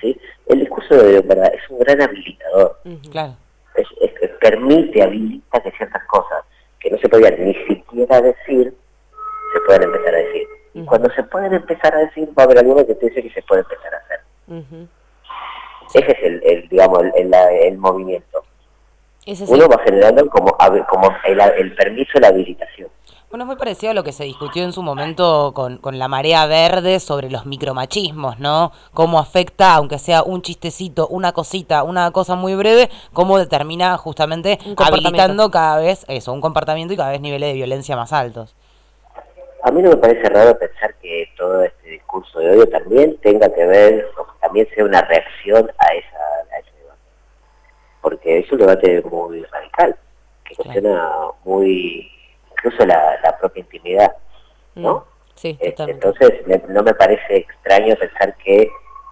¿sí? 0.00 0.20
El 0.46 0.60
discurso 0.60 0.96
de 0.96 1.20
verdad 1.20 1.52
es 1.54 1.70
un 1.70 1.78
gran 1.78 2.02
habilitador. 2.02 2.80
claro. 3.10 3.36
es, 3.76 3.86
permite, 4.40 5.02
habilita 5.02 5.60
que 5.60 5.70
ciertas 5.70 6.04
cosas 6.04 6.44
que 6.80 6.90
no 6.90 6.98
se 6.98 7.08
podían 7.08 7.34
ni 7.38 7.54
siquiera 7.66 8.20
decir, 8.20 8.74
se 9.52 9.60
pueden 9.66 9.84
empezar 9.84 10.14
a 10.14 10.18
decir. 10.18 10.48
Y 10.74 10.84
cuando 10.84 11.10
se 11.14 11.22
pueden 11.22 11.54
empezar 11.54 11.94
a 11.94 11.98
decir, 11.98 12.28
va 12.36 12.42
a 12.42 12.46
haber 12.46 12.58
alguno 12.58 12.84
que 12.84 12.94
te 12.94 13.06
dice 13.06 13.22
que 13.22 13.30
se 13.30 13.42
puede 13.42 13.62
empezar 13.62 13.94
a 13.94 13.98
hacer. 13.98 14.20
Ese 15.94 16.12
es 16.12 16.18
el, 16.24 16.42
el 16.44 16.68
digamos, 16.68 17.04
el, 17.14 17.32
el, 17.32 17.78
movimiento. 17.78 18.44
Uno 19.48 19.68
va 19.68 19.78
generando 19.84 20.28
como, 20.28 20.50
como 20.88 21.16
el 21.24 21.74
permiso, 21.74 22.18
la 22.18 22.28
habilitación. 22.28 22.83
Bueno, 23.34 23.46
es 23.46 23.48
muy 23.48 23.56
parecido 23.56 23.90
a 23.90 23.94
lo 23.94 24.04
que 24.04 24.12
se 24.12 24.22
discutió 24.22 24.62
en 24.62 24.72
su 24.72 24.80
momento 24.80 25.50
con, 25.56 25.78
con, 25.78 25.98
la 25.98 26.06
marea 26.06 26.46
verde 26.46 27.00
sobre 27.00 27.30
los 27.30 27.46
micromachismos, 27.46 28.38
¿no? 28.38 28.70
Cómo 28.92 29.18
afecta, 29.18 29.74
aunque 29.74 29.98
sea 29.98 30.22
un 30.22 30.40
chistecito, 30.40 31.08
una 31.08 31.32
cosita, 31.32 31.82
una 31.82 32.12
cosa 32.12 32.36
muy 32.36 32.54
breve, 32.54 32.90
cómo 33.12 33.36
determina 33.36 33.96
justamente 33.96 34.60
habilitando 34.76 35.50
cada 35.50 35.80
vez 35.80 36.04
eso, 36.06 36.32
un 36.32 36.40
comportamiento 36.40 36.94
y 36.94 36.96
cada 36.96 37.10
vez 37.10 37.20
niveles 37.20 37.48
de 37.48 37.54
violencia 37.54 37.96
más 37.96 38.12
altos. 38.12 38.54
A 39.64 39.72
mí 39.72 39.82
no 39.82 39.90
me 39.90 39.96
parece 39.96 40.28
raro 40.28 40.56
pensar 40.56 40.94
que 41.02 41.28
todo 41.36 41.64
este 41.64 41.88
discurso 41.88 42.38
de 42.38 42.50
odio 42.52 42.68
también 42.68 43.16
tenga 43.16 43.52
que 43.52 43.66
ver, 43.66 44.06
o 44.16 44.26
también 44.40 44.68
sea 44.72 44.84
una 44.84 45.02
reacción 45.02 45.72
a, 45.78 45.86
esa, 45.92 46.60
ese 46.60 46.70
debate. 46.78 47.00
Porque 48.00 48.38
es 48.38 48.52
un 48.52 48.58
debate 48.58 49.02
muy 49.02 49.42
radical, 49.42 49.96
que 50.44 50.54
cuestiona 50.54 51.10
muy, 51.44 52.13
incluso 52.64 52.86
la, 52.86 53.36
propia 53.40 53.60
intimidad, 53.60 54.16
¿no? 54.74 54.96
Mm, 54.96 55.02
sí, 55.34 55.58
este, 55.60 55.82
entonces, 55.84 56.32
no 56.68 56.82
me 56.82 56.94
parece 56.94 57.36
extraño 57.36 57.94
pensar 57.96 58.34
que 58.38 58.70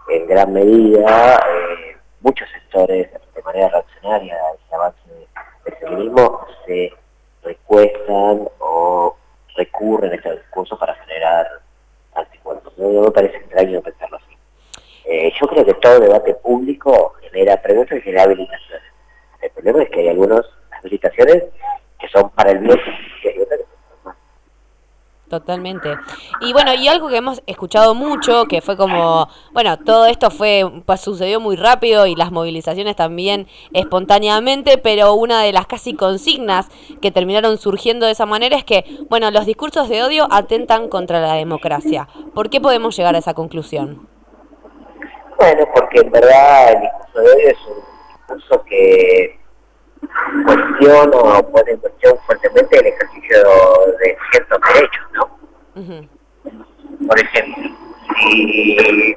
en 0.09 0.27
gran 0.27 0.53
medida 0.53 1.37
eh, 1.37 1.97
muchos 2.21 2.49
sectores, 2.51 3.09
de 3.35 3.43
manera 3.43 3.69
reaccionaria 3.69 4.35
a 4.35 4.55
ese 4.55 4.75
avance 4.75 5.01
del 5.65 5.75
feminismo, 5.77 6.47
se 6.67 6.93
recuestan 7.43 8.49
o 8.59 9.17
recurren 9.57 10.13
a 10.13 10.15
este 10.15 10.33
discurso 10.33 10.79
para 10.79 10.95
generar 10.95 11.47
anticuerpos. 12.15 12.73
No, 12.79 13.03
me 13.03 13.11
parece 13.11 13.37
extraño 13.37 13.83
pensarlo 13.83 14.17
así. 14.17 14.37
Eh, 15.05 15.33
yo 15.39 15.47
creo 15.47 15.65
que 15.65 15.75
todo 15.75 16.01
debate 16.01 16.35
público 16.35 17.15
genera 17.21 17.61
preguntas 17.61 17.99
y 17.99 18.03
genera 18.03 18.23
habilitaciones. 18.23 18.93
El 19.43 19.51
problema 19.51 19.83
es 19.83 19.91
que 19.91 20.01
hay 20.01 20.09
algunas 20.09 20.43
habilitaciones 20.79 21.45
que 22.03 22.09
son 22.09 22.29
para 22.31 22.51
el 22.51 22.59
bien 22.59 22.79
y 23.23 23.29
hay 23.29 23.39
otras 23.39 23.61
que 25.31 25.37
Totalmente. 25.53 25.99
Y 26.41 26.53
bueno, 26.55 26.73
y 26.73 26.89
algo 26.89 27.09
que 27.09 27.17
hemos 27.17 27.43
escuchado 27.47 27.95
mucho, 27.95 28.47
que 28.47 28.63
fue 28.63 28.77
como, 28.77 29.29
bueno, 29.53 29.79
todo 29.79 30.07
esto 30.07 30.31
fue, 30.31 30.65
pues 30.87 31.01
sucedió 31.03 31.41
muy 31.41 31.57
rápido 31.57 32.07
y 32.07 32.15
las 32.15 32.33
movilizaciones 32.33 32.97
también 32.97 33.47
espontáneamente, 33.75 34.79
pero 34.79 35.13
una 35.15 35.43
de 35.43 35.53
las 35.53 35.67
casi 35.67 35.95
consignas 35.95 36.69
que 37.03 37.11
terminaron 37.11 37.59
surgiendo 37.59 38.07
de 38.07 38.13
esa 38.13 38.25
manera 38.25 38.57
es 38.57 38.65
que, 38.65 38.85
bueno, 39.11 39.31
los 39.31 39.45
discursos 39.45 39.91
de 39.91 40.03
odio 40.03 40.27
atentan 40.31 40.89
contra 40.89 41.21
la 41.21 41.35
democracia. 41.35 42.09
¿Por 42.35 42.49
qué 42.49 42.61
podemos 42.61 42.97
llegar 42.97 43.15
a 43.15 43.19
esa 43.19 43.35
conclusión? 43.35 44.09
Bueno, 45.39 45.67
porque 45.75 46.01
en 46.01 46.11
verdad 46.11 46.73
el 46.73 46.81
discurso 46.81 47.21
de 47.21 47.31
odio 47.31 47.49
es 47.49 47.59
un 47.67 48.37
discurso 48.37 48.65
que 48.65 49.39
cuestiona 50.45 51.17
o 51.19 51.51
pone 51.51 51.73
en 51.73 51.79
cuestión 51.79 52.17
fuertemente 52.27 52.79
el 52.79 52.87
ejercicio 52.87 53.37
de 54.01 54.17
ciertos 54.31 54.59
derechos, 54.75 55.05
¿no? 55.13 55.42
Por 55.75 57.21
ejemplo, 57.21 57.71
si 58.21 59.17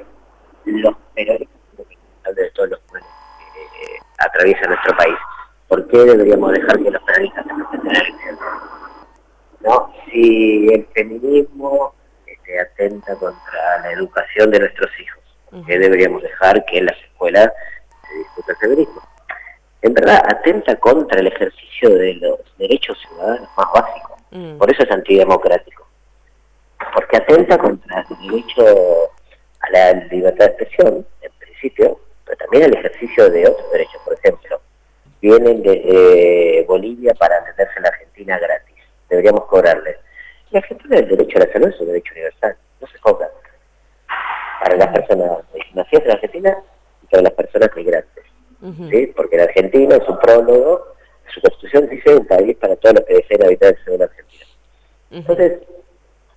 los 0.64 0.94
periodistas 1.14 1.54
de 2.34 2.50
todos 2.50 2.70
los 2.70 2.80
pueblos 2.80 3.10
que 3.58 3.98
atraviesan 4.18 4.70
nuestro 4.70 4.96
país, 4.96 5.16
¿por 5.68 5.86
qué 5.88 5.98
deberíamos 5.98 6.52
dejar 6.52 6.78
que 6.82 6.90
los 6.90 7.02
periodistas 7.02 7.44
se 7.46 7.78
presenten? 7.78 8.38
¿No? 9.60 9.92
Si 10.06 10.68
el 10.72 10.86
feminismo 10.94 11.94
este, 12.26 12.60
atenta 12.60 13.14
contra 13.16 13.80
la 13.82 13.92
educación 13.92 14.50
de 14.50 14.60
nuestros 14.60 14.90
hijos, 15.00 15.22
¿por 15.50 15.64
qué 15.66 15.78
deberíamos 15.78 16.22
dejar 16.22 16.64
que 16.66 16.78
en 16.78 16.86
las 16.86 16.96
escuelas 17.02 17.52
se 18.08 18.18
discuta 18.18 18.52
el 18.52 18.58
feminismo? 18.58 19.02
en 19.86 19.94
verdad 19.94 20.20
atenta 20.28 20.74
contra 20.76 21.20
el 21.20 21.28
ejercicio 21.28 21.90
de 21.90 22.14
los 22.14 22.40
derechos 22.58 22.98
ciudadanos 23.06 23.48
más 23.56 23.66
básicos. 23.72 24.16
Mm. 24.32 24.58
Por 24.58 24.70
eso 24.70 24.82
es 24.82 24.90
antidemocrático. 24.90 25.75
Porque 27.16 27.32
atenta 27.32 27.58
contra 27.58 28.06
el 28.10 28.28
derecho 28.28 29.10
a 29.60 29.70
la 29.70 29.92
libertad 30.10 30.46
de 30.46 30.52
expresión, 30.52 31.06
en 31.22 31.32
principio, 31.38 32.00
pero 32.24 32.36
también 32.38 32.64
al 32.64 32.74
ejercicio 32.74 33.30
de 33.30 33.48
otros 33.48 33.72
derechos. 33.72 34.00
Por 34.04 34.14
ejemplo, 34.14 34.60
vienen 35.20 35.62
de 35.62 36.64
Bolivia 36.68 37.14
para 37.14 37.36
atenderse 37.38 37.74
en 37.76 37.82
la 37.82 37.88
Argentina 37.88 38.38
gratis. 38.38 38.76
Deberíamos 39.08 39.44
cobrarles. 39.46 39.96
La 40.50 40.60
Argentina, 40.60 40.98
el 40.98 41.08
derecho 41.08 41.38
a 41.38 41.46
la 41.46 41.52
salud 41.52 41.68
es 41.68 41.80
un 41.80 41.86
derecho 41.86 42.12
universal. 42.12 42.56
No 42.80 42.86
se 42.86 42.98
cobra. 42.98 43.30
Para 44.60 44.76
las 44.76 44.88
personas 44.88 45.30
nacidas 45.74 46.04
en 46.04 46.10
Argentina 46.10 46.58
y 47.02 47.06
para 47.06 47.22
las 47.22 47.32
personas 47.32 47.70
migrantes. 47.76 48.24
¿sí? 48.90 49.12
porque 49.14 49.36
la 49.36 49.44
Argentina, 49.44 49.96
en 49.96 50.04
su 50.04 50.18
prólogo, 50.18 50.94
su 51.32 51.40
constitución 51.40 51.88
dice 51.88 52.16
un 52.16 52.26
país 52.26 52.56
para 52.56 52.74
todos 52.76 52.96
los 52.96 53.04
que 53.04 53.14
deseen 53.14 53.44
habitantes 53.44 53.84
de 53.84 53.98
la 53.98 54.04
Argentina. 54.04 54.44
Entonces, 55.10 55.60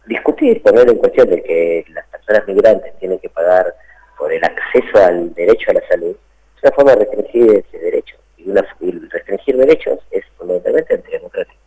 discutir, 0.10 0.62
poner 0.64 0.90
en 0.90 0.98
cuestión 0.98 1.30
de 1.30 1.42
que 1.44 1.86
las 1.94 2.06
personas 2.08 2.48
migrantes 2.48 2.98
tienen 3.00 3.20
que 3.20 3.30
pagar 3.30 3.74
por 4.18 4.34
el 4.34 4.44
acceso 4.44 4.98
al 4.98 5.34
derecho 5.36 5.70
a 5.70 5.76
la 5.76 5.88
salud, 5.88 6.16
es 6.58 6.64
una 6.64 6.72
forma 6.72 6.92
de 6.92 6.98
restringir 7.06 7.64
ese 7.66 7.78
derecho. 7.78 8.16
Y, 8.38 8.50
una, 8.50 8.66
restringir 9.12 9.56
derechos 9.56 10.00
es 10.12 10.26
fundamentalmente 10.38 10.96
antidemocrático. 10.96 11.60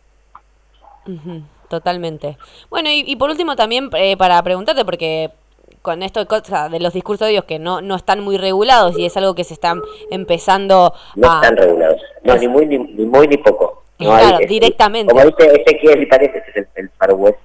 Totalmente. 1.69 2.37
Bueno, 2.69 2.89
y, 2.91 3.15
por 3.15 3.29
último 3.29 3.55
también 3.55 3.89
eh, 3.95 4.15
para 4.17 4.41
preguntarte, 4.43 4.85
porque 4.85 5.31
con 5.81 6.03
esto 6.03 6.25
de 6.25 6.79
los 6.79 6.93
discursos 6.93 7.27
de 7.27 7.31
Dios 7.31 7.45
que 7.45 7.59
no, 7.59 7.81
no 7.81 7.95
están 7.95 8.19
muy 8.21 8.37
regulados 8.37 8.97
y 8.97 9.05
es 9.05 9.17
algo 9.17 9.35
que 9.35 9.43
se 9.43 9.53
están 9.53 9.81
empezando 10.11 10.93
no 11.15 11.31
a... 11.31 11.35
están 11.35 11.57
regulados, 11.57 12.01
no, 12.23 12.35
ni 12.37 12.47
muy 12.47 12.65
ni, 12.67 12.77
muy 12.77 13.27
ni 13.27 13.37
poco. 13.37 13.83
claro, 13.97 14.37
directamente. 14.47 15.13
Como 15.13 15.25
dice 15.25 15.61
Ezequiel 15.61 16.03
y 16.03 16.05
parece, 16.05 16.37
ese 16.37 16.49
es 16.51 16.55
el, 16.57 16.67
el 16.75 16.89
Far 16.91 17.13
West. 17.13 17.39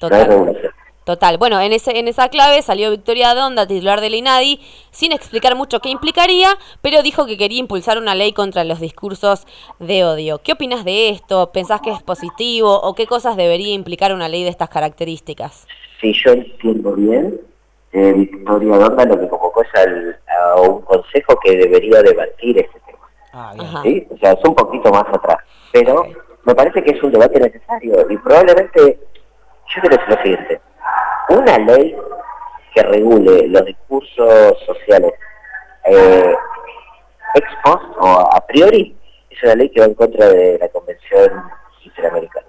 Total. 0.00 0.72
Total. 1.04 1.38
Bueno, 1.38 1.60
en, 1.60 1.72
ese, 1.72 1.98
en 1.98 2.08
esa 2.08 2.28
clave 2.28 2.62
salió 2.62 2.90
Victoria 2.90 3.34
Donda, 3.34 3.66
titular 3.66 4.00
del 4.00 4.14
INADI, 4.14 4.60
sin 4.90 5.12
explicar 5.12 5.56
mucho 5.56 5.80
qué 5.80 5.88
implicaría, 5.88 6.48
pero 6.82 7.02
dijo 7.02 7.26
que 7.26 7.38
quería 7.38 7.58
impulsar 7.58 7.98
una 7.98 8.14
ley 8.14 8.32
contra 8.32 8.64
los 8.64 8.80
discursos 8.80 9.46
de 9.78 10.04
odio. 10.04 10.38
¿Qué 10.38 10.52
opinas 10.52 10.84
de 10.84 11.08
esto? 11.10 11.50
¿Pensás 11.52 11.80
que 11.80 11.90
es 11.90 12.02
positivo 12.02 12.80
o 12.80 12.94
qué 12.94 13.06
cosas 13.06 13.36
debería 13.36 13.72
implicar 13.72 14.12
una 14.12 14.28
ley 14.28 14.42
de 14.44 14.50
estas 14.50 14.68
características? 14.68 15.66
si 16.00 16.12
yo 16.12 16.32
entiendo 16.32 16.92
bien, 16.92 17.40
eh, 17.92 18.12
Victoria 18.12 18.76
Donda 18.76 19.04
lo 19.04 19.20
que 19.20 19.28
convocó 19.28 19.62
es 19.62 19.68
a 19.74 20.60
un 20.60 20.80
consejo 20.82 21.38
que 21.42 21.56
debería 21.56 22.02
debatir 22.02 22.58
este 22.58 22.80
tema. 22.86 23.08
Ah, 23.32 23.80
¿Sí? 23.82 24.06
O 24.10 24.16
sea, 24.18 24.32
es 24.32 24.44
un 24.44 24.54
poquito 24.54 24.90
más 24.90 25.06
atrás. 25.12 25.38
Pero 25.72 26.06
me 26.44 26.54
parece 26.54 26.82
que 26.82 26.92
es 26.92 27.02
un 27.02 27.12
debate 27.12 27.38
necesario 27.38 28.06
y 28.08 28.16
probablemente, 28.16 28.98
yo 29.74 29.82
creo 29.82 29.98
que 29.98 30.04
es 30.04 30.08
lo 30.08 30.22
siguiente, 30.22 30.60
una 31.28 31.58
ley 31.58 31.96
que 32.74 32.82
regule 32.82 33.48
los 33.48 33.64
discursos 33.64 34.58
sociales 34.64 35.12
eh, 35.84 36.34
ex 37.34 37.48
post 37.64 37.84
o 37.98 38.06
a 38.06 38.46
priori 38.46 38.96
es 39.30 39.42
una 39.42 39.54
ley 39.54 39.68
que 39.70 39.80
va 39.80 39.86
en 39.86 39.94
contra 39.94 40.28
de 40.28 40.58
la 40.58 40.68
Convención 40.68 41.50
Interamericana. 41.84 42.46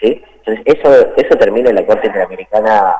¿sí? 0.00 0.22
Entonces, 0.44 0.64
eso, 0.66 1.16
eso 1.16 1.36
termina 1.36 1.70
en 1.70 1.76
la 1.76 1.86
Corte 1.86 2.06
Interamericana 2.06 2.96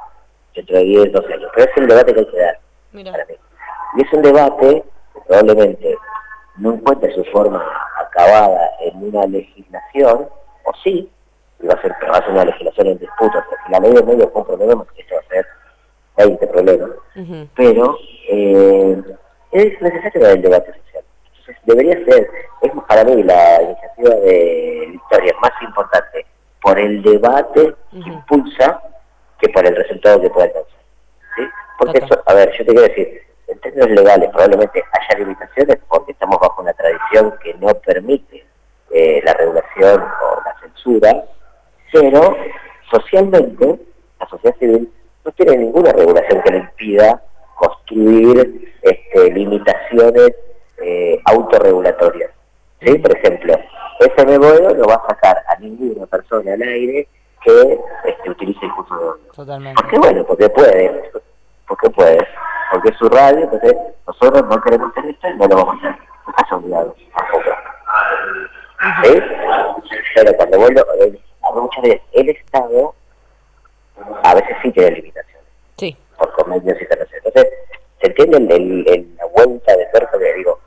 dentro 0.55 0.77
de 0.77 0.85
10, 0.85 1.13
12 1.13 1.35
años. 1.35 1.51
Pero 1.55 1.71
es 1.71 1.77
el 1.77 1.87
debate 1.87 2.15
que 2.15 2.21
hay 2.21 2.27
que 2.27 2.39
dar 2.39 2.59
para 3.13 3.25
mí. 3.27 3.35
Y 3.97 4.03
es 4.03 4.13
un 4.13 4.23
debate 4.23 4.85
que 5.15 5.21
probablemente 5.27 5.97
no 6.57 6.75
encuentre 6.75 7.15
su 7.15 7.25
forma 7.27 7.65
acabada 7.99 8.71
en 8.81 9.03
una 9.03 9.27
legislación, 9.27 10.29
o 10.65 10.73
sí, 10.83 11.11
va 11.67 11.75
a 11.75 11.83
ser, 11.83 11.93
va 11.93 12.17
a 12.17 12.23
ser 12.23 12.31
una 12.31 12.45
legislación 12.45 12.87
en 12.89 12.99
disputa, 12.99 13.45
porque 13.49 13.71
la 13.71 13.81
ley 13.81 13.93
de 13.93 14.03
medios 14.03 14.31
fue 14.33 14.43
un 14.43 14.47
problema, 14.47 14.87
esto 14.97 15.15
va 15.15 15.21
a 15.21 15.29
ser 15.29 15.47
20 16.17 16.47
problemas, 16.49 16.91
pero 17.55 17.99
eh, 18.29 19.03
es 19.53 19.81
necesario 19.81 20.29
el 20.29 20.43
debate 20.43 20.73
social. 20.73 21.05
Entonces, 21.27 21.57
debería 21.65 22.05
ser, 22.05 22.31
es 22.63 22.73
para 22.89 23.05
mí 23.05 23.23
la 23.23 23.63
iniciativa 23.63 24.15
de 24.17 24.89
Victoria 24.91 25.35
más 25.41 25.53
importante 25.63 26.27
por 26.63 26.79
el 26.79 27.03
debate 27.03 27.75
que 27.91 28.09
impulsa 28.09 28.81
que 29.39 29.49
por 29.49 29.67
el 29.67 29.75
resultado 29.75 30.21
que 30.21 30.31
pueda 30.31 30.47
alcanzar. 30.47 30.81
¿sí? 31.37 31.43
Porque 31.79 31.99
eso, 31.99 32.23
a 32.27 32.35
ver, 32.35 32.51
yo 32.53 32.59
te 32.59 32.73
quiero 32.73 32.83
decir, 32.83 33.23
en 33.49 33.59
términos 33.61 33.91
legales 33.91 34.31
probablemente 34.31 34.83
haya 34.93 35.19
limitaciones 35.19 35.79
porque 35.89 36.13
estamos 36.13 36.39
bajo 36.39 36.63
una 36.63 36.73
tradición 36.75 37.35
que 37.43 37.55
no 37.55 37.69
permite 37.75 38.45
eh, 38.91 39.21
la 39.25 39.33
regulación 39.35 40.03
o 40.03 40.43
la 40.45 40.61
censura, 40.61 41.25
pero 41.93 42.37
socialmente 42.91 43.79
la 44.19 44.29
sociedad 44.29 44.57
civil 44.59 44.93
no 45.25 45.33
tiene 45.33 45.57
ninguna 45.57 45.93
regulación 45.93 46.43
que 46.43 46.51
le 46.51 46.59
impida 46.59 47.23
construir 47.57 48.75
este, 48.83 49.33
limitaciones 49.33 50.33
eh, 50.83 51.21
autorregulatorias. 51.25 52.31
¿sí? 52.81 52.99
Por 52.99 53.17
ejemplo, 53.17 53.59
ese 54.01 54.27
mebodo 54.27 54.75
no 54.75 54.87
va 54.87 54.95
a 54.95 55.07
sacar 55.09 55.43
a 55.49 55.57
ninguna 55.59 56.07
persona 56.07 56.55
al 56.55 56.63
aire 56.63 57.07
que 57.43 57.81
este, 58.05 58.31
utilice 58.31 58.65
el 58.65 58.73
curso 58.73 58.97
de 58.97 59.05
odio. 59.05 59.33
Totalmente. 59.35 59.83
Porque 59.83 59.99
bueno, 59.99 60.25
porque 60.25 60.49
puede, 60.51 61.11
porque 61.67 61.91
puede, 61.91 62.27
porque 62.71 62.89
es 62.91 62.97
su 62.97 63.09
radio, 63.09 63.45
entonces 63.45 63.77
nosotros 64.07 64.47
no 64.49 64.61
queremos 64.61 64.91
hacer 64.91 65.11
esto 65.11 65.29
y 65.29 65.37
no 65.37 65.47
lo 65.49 65.57
vamos 65.57 65.85
a 65.85 65.89
hacer. 65.89 66.01
No 66.27 66.33
estás 66.37 66.53
obligado 66.53 66.97
tampoco. 67.15 67.51
¿Sí? 69.03 69.23
Pero 70.15 70.33
cuando 70.37 70.59
vuelvo, 70.59 70.81
eh, 71.01 71.21
muchas 71.57 71.83
veces 71.83 72.01
el 72.13 72.29
Estado 72.31 72.95
a 74.23 74.35
veces 74.35 74.57
sí 74.63 74.71
tiene 74.73 74.91
limitaciones. 74.93 75.47
Sí. 75.77 75.97
Por 76.17 76.33
convenios 76.33 76.81
internacionales. 76.81 77.23
Entonces, 77.25 77.53
se 78.01 78.07
entiende 78.07 78.57
el, 78.57 79.15
la 79.17 79.27
vuelta 79.27 79.77
de 79.77 79.87
tuerca 79.87 80.19
que 80.19 80.35
digo, 80.35 80.59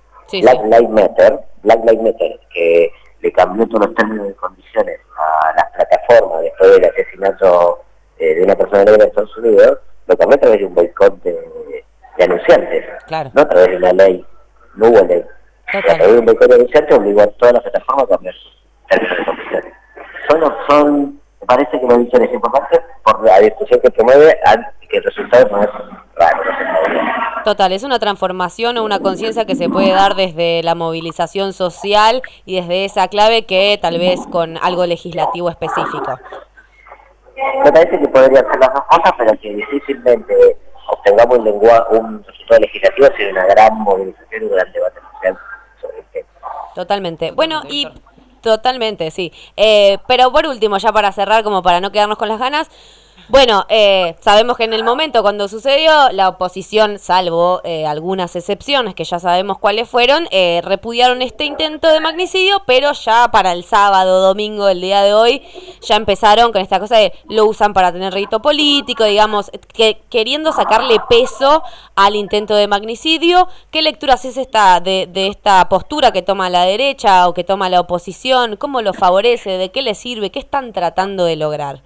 Black 0.41 0.63
Lives 0.63 0.89
Matter, 0.89 1.39
Black 1.63 1.79
Lives 1.85 2.03
Matter, 2.03 2.39
que 2.53 2.91
le 3.21 3.31
cambió 3.31 3.67
todos 3.67 3.87
los 3.87 3.95
términos 3.95 4.29
y 4.29 4.33
condiciones 4.33 4.99
a 5.17 5.53
las 5.55 5.71
plataformas 5.71 6.41
después 6.41 6.71
del 6.71 6.85
asesinato 6.85 7.83
eh, 8.19 8.35
de 8.35 8.43
una 8.43 8.55
persona 8.55 8.83
negra 8.83 9.03
en 9.03 9.09
Estados 9.09 9.37
Unidos, 9.37 9.79
lo 10.07 10.17
cambió 10.17 10.35
a 10.35 10.39
través 10.39 10.59
de 10.59 10.65
un 10.65 10.75
boicot 10.75 11.23
de, 11.23 11.83
anunciantes, 12.19 12.85
claro. 13.07 13.31
no 13.33 13.41
a 13.41 13.49
través 13.49 13.69
de 13.69 13.77
una 13.77 13.93
ley, 13.93 14.25
no 14.75 14.87
hubo 14.89 15.03
ley. 15.05 15.25
A 15.67 15.81
través 15.81 16.11
de 16.11 16.19
un 16.19 16.25
boicot 16.25 16.47
de 16.47 16.55
anunciantes 16.55 16.97
obligó 16.97 17.21
a 17.21 17.27
todas 17.27 17.53
las 17.53 17.63
plataformas 17.63 18.05
a 18.05 18.07
cambiar 18.09 18.35
sus 18.35 18.63
términos 18.89 19.17
y 19.19 19.25
condiciones. 19.25 19.73
Son, 20.67 21.19
me 21.41 21.47
parece 21.47 21.79
que 21.79 21.87
lo 21.87 21.97
dicho 21.97 22.17
es 22.17 22.33
importante 22.33 22.81
por 23.03 23.23
la 23.23 23.39
discusión 23.39 23.79
que 23.81 23.91
promueve 23.91 24.37
que 24.89 24.97
el 24.97 25.03
resultado 25.03 25.49
no 25.49 25.63
es 25.63 25.69
raro. 26.15 26.43
Total, 27.43 27.73
es 27.73 27.83
una 27.83 27.99
transformación 27.99 28.77
o 28.77 28.83
una 28.83 28.99
conciencia 28.99 29.45
que 29.45 29.55
se 29.55 29.67
puede 29.67 29.91
dar 29.91 30.15
desde 30.15 30.63
la 30.63 30.75
movilización 30.75 31.51
social 31.51 32.21
y 32.45 32.55
desde 32.55 32.85
esa 32.85 33.09
clave 33.09 33.45
que 33.45 33.77
tal 33.81 33.99
vez 33.99 34.21
con 34.31 34.57
algo 34.61 34.85
legislativo 34.85 35.49
específico. 35.49 36.17
Me 37.63 37.71
parece 37.71 37.99
que 37.99 38.07
podrían 38.07 38.45
ser 38.49 38.59
las 38.59 38.73
dos 38.73 38.83
cosas, 38.85 39.13
pero 39.17 39.37
que 39.41 39.53
difícilmente 39.53 40.57
obtengamos 40.87 41.39
un, 41.39 41.43
lenguaje, 41.43 41.83
un 41.97 42.23
resultado 42.23 42.61
legislativo 42.61 43.07
sin 43.17 43.27
una 43.29 43.45
gran 43.45 43.77
movilización 43.79 44.41
y 44.41 44.45
un 44.45 44.51
gran 44.51 44.71
debate 44.71 44.99
social 45.13 45.37
sobre 45.81 45.99
el 45.99 46.05
tema. 46.13 46.27
Totalmente. 46.75 47.31
Bueno, 47.31 47.63
y 47.69 47.87
Totalmente, 48.43 49.09
sí. 49.09 49.31
Eh, 49.55 49.97
pero 50.05 50.29
por 50.33 50.45
último, 50.45 50.77
ya 50.77 50.91
para 50.91 51.13
cerrar, 51.13 51.45
como 51.45 51.63
para 51.63 51.79
no 51.79 51.93
quedarnos 51.93 52.17
con 52.17 52.27
las 52.27 52.39
ganas, 52.39 52.69
bueno, 53.29 53.65
eh, 53.69 54.15
sabemos 54.19 54.57
que 54.57 54.65
en 54.65 54.73
el 54.73 54.83
momento 54.83 55.21
cuando 55.21 55.47
sucedió, 55.47 56.11
la 56.11 56.27
oposición, 56.27 56.99
salvo 56.99 57.61
eh, 57.63 57.85
algunas 57.85 58.35
excepciones 58.35 58.95
que 58.95 59.05
ya 59.05 59.19
sabemos 59.19 59.59
cuáles 59.59 59.87
fueron, 59.87 60.27
eh, 60.31 60.61
repudiaron 60.63 61.21
este 61.21 61.45
intento 61.45 61.87
de 61.87 62.01
magnicidio, 62.01 62.61
pero 62.65 62.91
ya 62.91 63.29
para 63.31 63.53
el 63.53 63.63
sábado, 63.63 64.19
domingo, 64.21 64.67
el 64.67 64.81
día 64.81 65.03
de 65.03 65.13
hoy, 65.13 65.41
ya 65.81 65.95
empezaron 65.95 66.51
con 66.51 66.61
esta 66.61 66.79
cosa 66.79 66.97
de 66.97 67.13
lo 67.29 67.45
usan 67.45 67.73
para 67.73 67.93
tener 67.93 68.13
rito 68.13 68.41
político, 68.41 69.05
digamos, 69.05 69.51
que, 69.73 70.01
queriendo 70.09 70.51
sacarle 70.51 70.97
peso 71.09 71.63
al 71.95 72.15
intento 72.15 72.55
de 72.55 72.67
magnicidio. 72.67 73.47
¿Qué 73.71 73.81
lectura 73.81 74.15
haces 74.15 74.37
esta, 74.37 74.79
de, 74.81 75.07
de 75.09 75.27
esta 75.27 75.67
postura 75.69 76.11
que 76.11 76.21
toma 76.21 76.49
la 76.49 76.65
derecha 76.65 77.27
o 77.27 77.33
que 77.33 77.43
toma 77.43 77.69
la 77.69 77.79
oposición? 77.79 78.57
¿Cómo 78.57 78.81
lo 78.81 78.93
favorece? 78.93 79.57
¿De 79.57 79.71
qué 79.71 79.81
le 79.81 79.95
sirve? 79.95 80.29
¿Qué 80.29 80.39
están 80.39 80.73
tratando 80.73 81.25
de 81.25 81.37
lograr? 81.37 81.81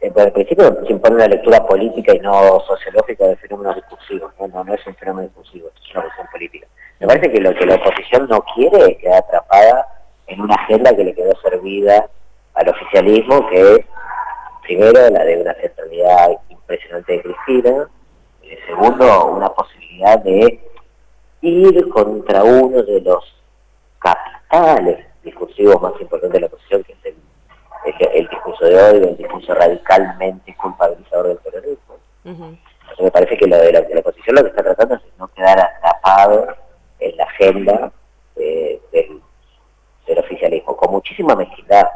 Eh, 0.00 0.10
por 0.10 0.22
el 0.22 0.32
principio 0.32 0.78
se 0.86 0.92
impone 0.92 1.16
una 1.16 1.26
lectura 1.26 1.66
política 1.66 2.14
y 2.14 2.20
no 2.20 2.60
sociológica 2.60 3.26
de 3.26 3.36
fenómenos 3.36 3.76
discursivos. 3.76 4.32
No, 4.38 4.64
no, 4.64 4.74
es 4.74 4.86
un 4.86 4.94
fenómeno 4.94 5.26
discursivo, 5.28 5.68
es 5.74 5.92
una 5.92 6.02
cuestión 6.02 6.26
política. 6.30 6.66
Me 7.00 7.06
parece 7.06 7.32
que 7.32 7.40
lo 7.40 7.54
que 7.54 7.66
la 7.66 7.76
oposición 7.76 8.28
no 8.28 8.44
quiere 8.54 8.92
es 8.92 8.98
quedar 8.98 9.18
atrapada 9.18 9.86
en 10.26 10.40
una 10.40 10.54
agenda 10.54 10.94
que 10.94 11.04
le 11.04 11.14
quedó 11.14 11.32
servida 11.40 12.08
al 12.54 12.68
oficialismo, 12.68 13.48
que 13.48 13.60
es, 13.60 13.86
primero, 14.62 15.10
la 15.10 15.24
de 15.24 15.40
una 15.40 15.54
centralidad 15.54 16.30
impresionante 16.48 17.12
de 17.12 17.22
Cristina, 17.22 17.88
y 18.42 18.56
segundo, 18.66 19.26
una 19.26 19.48
posibilidad 19.50 20.18
de 20.20 20.60
ir 21.40 21.88
contra 21.88 22.42
uno 22.44 22.82
de 22.82 23.00
los 23.00 23.24
capitales 23.98 25.06
discursivos 25.22 25.80
más 25.80 25.92
importantes 26.00 26.32
de 26.32 26.40
la 26.40 26.46
oposición, 26.46 26.82
que 26.84 26.92
es 26.92 27.04
el 27.04 27.14
el, 27.84 28.28
discurso 28.28 28.64
de 28.64 28.76
hoy, 28.76 28.96
el 29.08 29.16
discurso 29.16 29.54
radicalmente 29.54 30.54
culpabilizador 30.56 31.28
del 31.28 31.38
terrorismo. 31.38 31.96
me 32.24 33.10
parece 33.10 33.36
que 33.36 33.46
lo 33.46 33.56
de 33.56 33.72
la, 33.72 34.00
oposición 34.00 34.36
lo 34.36 34.42
que 34.42 34.48
está 34.48 34.62
tratando 34.62 34.96
es 34.96 35.02
no 35.18 35.28
quedar 35.28 35.58
atrapado 35.58 36.48
en 36.98 37.16
la 37.16 37.24
agenda 37.24 37.92
eh, 38.36 38.80
del, 38.92 39.22
oficialismo, 40.18 40.76
con 40.76 40.90
muchísima 40.90 41.36
mezquindad, 41.36 41.86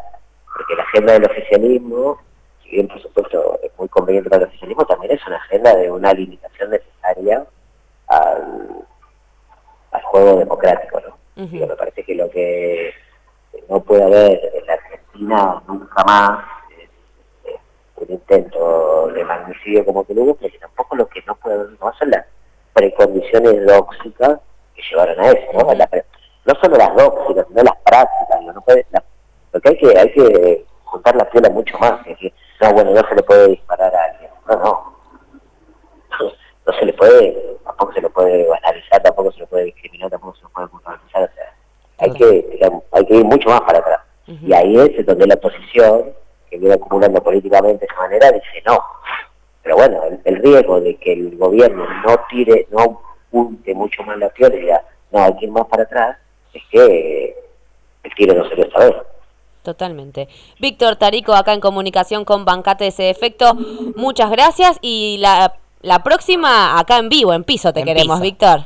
porque 0.55 0.77
la 0.77 0.83
agenda 0.85 1.15
del 1.15 1.25
oficialismo, 1.25 2.19
si 2.63 2.71
bien 2.71 2.89
por 2.89 3.01
supuesto 3.01 3.59
es 3.63 3.71
muy 3.79 3.89
conveniente 3.89 4.31
para 4.31 4.43
el 4.43 4.49
oficialismo, 4.49 4.85
también 4.87 5.13
es 5.13 5.27
una 5.27 5.37
agenda 5.37 5.75
de 5.75 5.91
una 5.91 6.13
limitación 6.13 6.71
necesaria 6.71 7.45
al, 8.07 8.87
al 9.91 10.03
juego 10.03 10.39
democrático, 10.39 11.01
¿no? 11.01 11.17
me 11.37 11.77
parece 11.77 12.05
que 12.05 12.15
lo 12.15 12.31
que 12.31 12.93
no 13.69 13.81
puede 13.81 14.05
haber 14.05 14.51
en 14.55 14.67
la 14.67 14.75
Nunca 15.15 16.05
más 16.05 16.45
eh, 16.77 16.89
eh, 17.45 17.59
un 17.97 18.11
intento 18.11 19.09
de 19.09 19.25
magnicidio 19.25 19.85
como 19.85 20.05
que 20.05 20.13
hubo, 20.15 20.35
pero 20.35 20.55
tampoco 20.61 20.97
lo 20.97 21.07
que 21.07 21.23
no 21.27 21.35
puede 21.37 21.57
haber 21.57 21.71
no 21.81 21.93
son 21.99 22.11
las 22.11 22.25
precondiciones 22.73 23.67
dóxicas 23.67 24.41
que 24.75 24.83
llevaron 24.91 25.21
a 25.21 25.29
eso, 25.29 25.53
¿no? 25.53 25.75
no 26.45 26.55
solo 26.61 26.77
las 26.77 26.97
dóxicas, 26.97 27.47
sino 27.49 27.63
las 27.63 27.77
prácticas, 27.85 28.43
¿no? 28.43 28.61
puede, 28.63 28.87
lo 29.53 29.61
que 29.61 29.69
hay 29.69 29.77
que 29.77 29.99
hay 29.99 30.13
que 30.13 30.67
juntar 30.85 31.17
la 31.17 31.29
piola 31.29 31.51
mucho 31.51 31.79
más, 31.79 32.01
es 32.01 32.07
decir, 32.07 32.33
no, 32.61 32.73
bueno, 32.73 32.91
no 32.93 33.09
se 33.09 33.15
le 33.15 33.23
puede 33.23 33.49
disparar 33.49 33.95
a 33.95 34.05
alguien, 34.05 34.31
no, 34.49 34.57
no, 34.57 34.97
no, 36.67 36.73
se 36.79 36.85
le 36.85 36.93
puede, 36.95 37.59
tampoco 37.65 37.93
se 37.93 38.01
le 38.01 38.11
puede 38.11 38.49
banalizar, 38.49 39.03
tampoco 39.03 39.33
se 39.33 39.41
le 39.41 39.47
puede 39.47 39.65
discriminar, 39.65 40.11
tampoco 40.11 40.37
se 40.37 40.43
le 40.43 40.49
puede 40.49 40.69
culpabilizar, 40.69 41.23
o 41.25 41.35
sea, 41.35 41.55
hay 41.99 42.13
que, 42.13 42.71
hay 42.93 43.07
que 43.07 43.15
ir 43.15 43.25
mucho 43.25 43.49
más 43.49 43.61
para 43.61 43.79
atrás. 43.79 44.01
Y 44.27 44.53
ahí 44.53 44.77
es 44.97 45.05
donde 45.05 45.27
la 45.27 45.35
oposición, 45.35 46.13
que 46.49 46.59
viene 46.59 46.75
acumulando 46.75 47.23
políticamente 47.23 47.87
de 47.87 47.87
esa 47.87 48.01
manera, 48.01 48.31
dice 48.31 48.63
no. 48.67 48.79
Pero 49.63 49.77
bueno, 49.77 50.01
el, 50.25 50.37
riesgo 50.37 50.81
de 50.81 50.97
que 50.97 51.13
el 51.13 51.37
gobierno 51.37 51.87
no 52.05 52.17
tire, 52.31 52.67
no 52.71 53.01
punte 53.31 53.75
mucho 53.75 54.03
más 54.03 54.19
la 54.19 54.29
piola 54.29 54.55
y 54.57 54.61
diga, 54.61 54.83
no, 55.11 55.25
hay 55.25 55.37
que 55.37 55.47
ir 55.47 55.53
más 55.53 55.67
para 55.67 55.85
atrás, 55.85 56.17
es 56.53 56.63
que 56.71 57.37
el 58.03 58.15
tiro 58.15 58.35
no 58.35 58.49
se 58.49 58.57
lo 58.57 58.65
vez. 58.65 58.97
Totalmente. 59.63 60.29
Víctor 60.59 60.97
Tarico, 60.97 61.35
acá 61.35 61.53
en 61.53 61.61
comunicación 61.61 62.25
con 62.25 62.45
Bancate 62.45 62.89
ese 62.89 63.11
efecto, 63.11 63.55
muchas 63.95 64.31
gracias 64.31 64.79
y 64.81 65.19
la, 65.21 65.55
la 65.83 66.03
próxima 66.03 66.79
acá 66.79 66.99
en 66.99 67.09
vivo, 67.09 67.33
en 67.33 67.45
piso 67.45 67.73
te 67.73 67.85
queremos, 67.85 68.21
Víctor. 68.21 68.63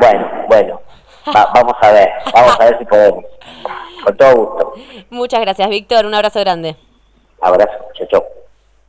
Bueno, 0.00 0.30
bueno, 0.48 0.80
vamos 1.26 1.74
a 1.80 1.92
ver, 1.92 2.10
vamos 2.32 2.60
a 2.60 2.64
ver 2.64 2.78
si 2.78 2.84
podemos. 2.86 3.24
Con 4.04 4.16
todo 4.16 4.36
gusto. 4.36 4.74
Muchas 5.10 5.40
gracias, 5.40 5.68
Víctor. 5.68 6.06
Un 6.06 6.14
abrazo 6.14 6.40
grande. 6.40 6.76
Abrazo, 7.40 7.72
chao, 7.94 8.06
chao. 8.08 8.24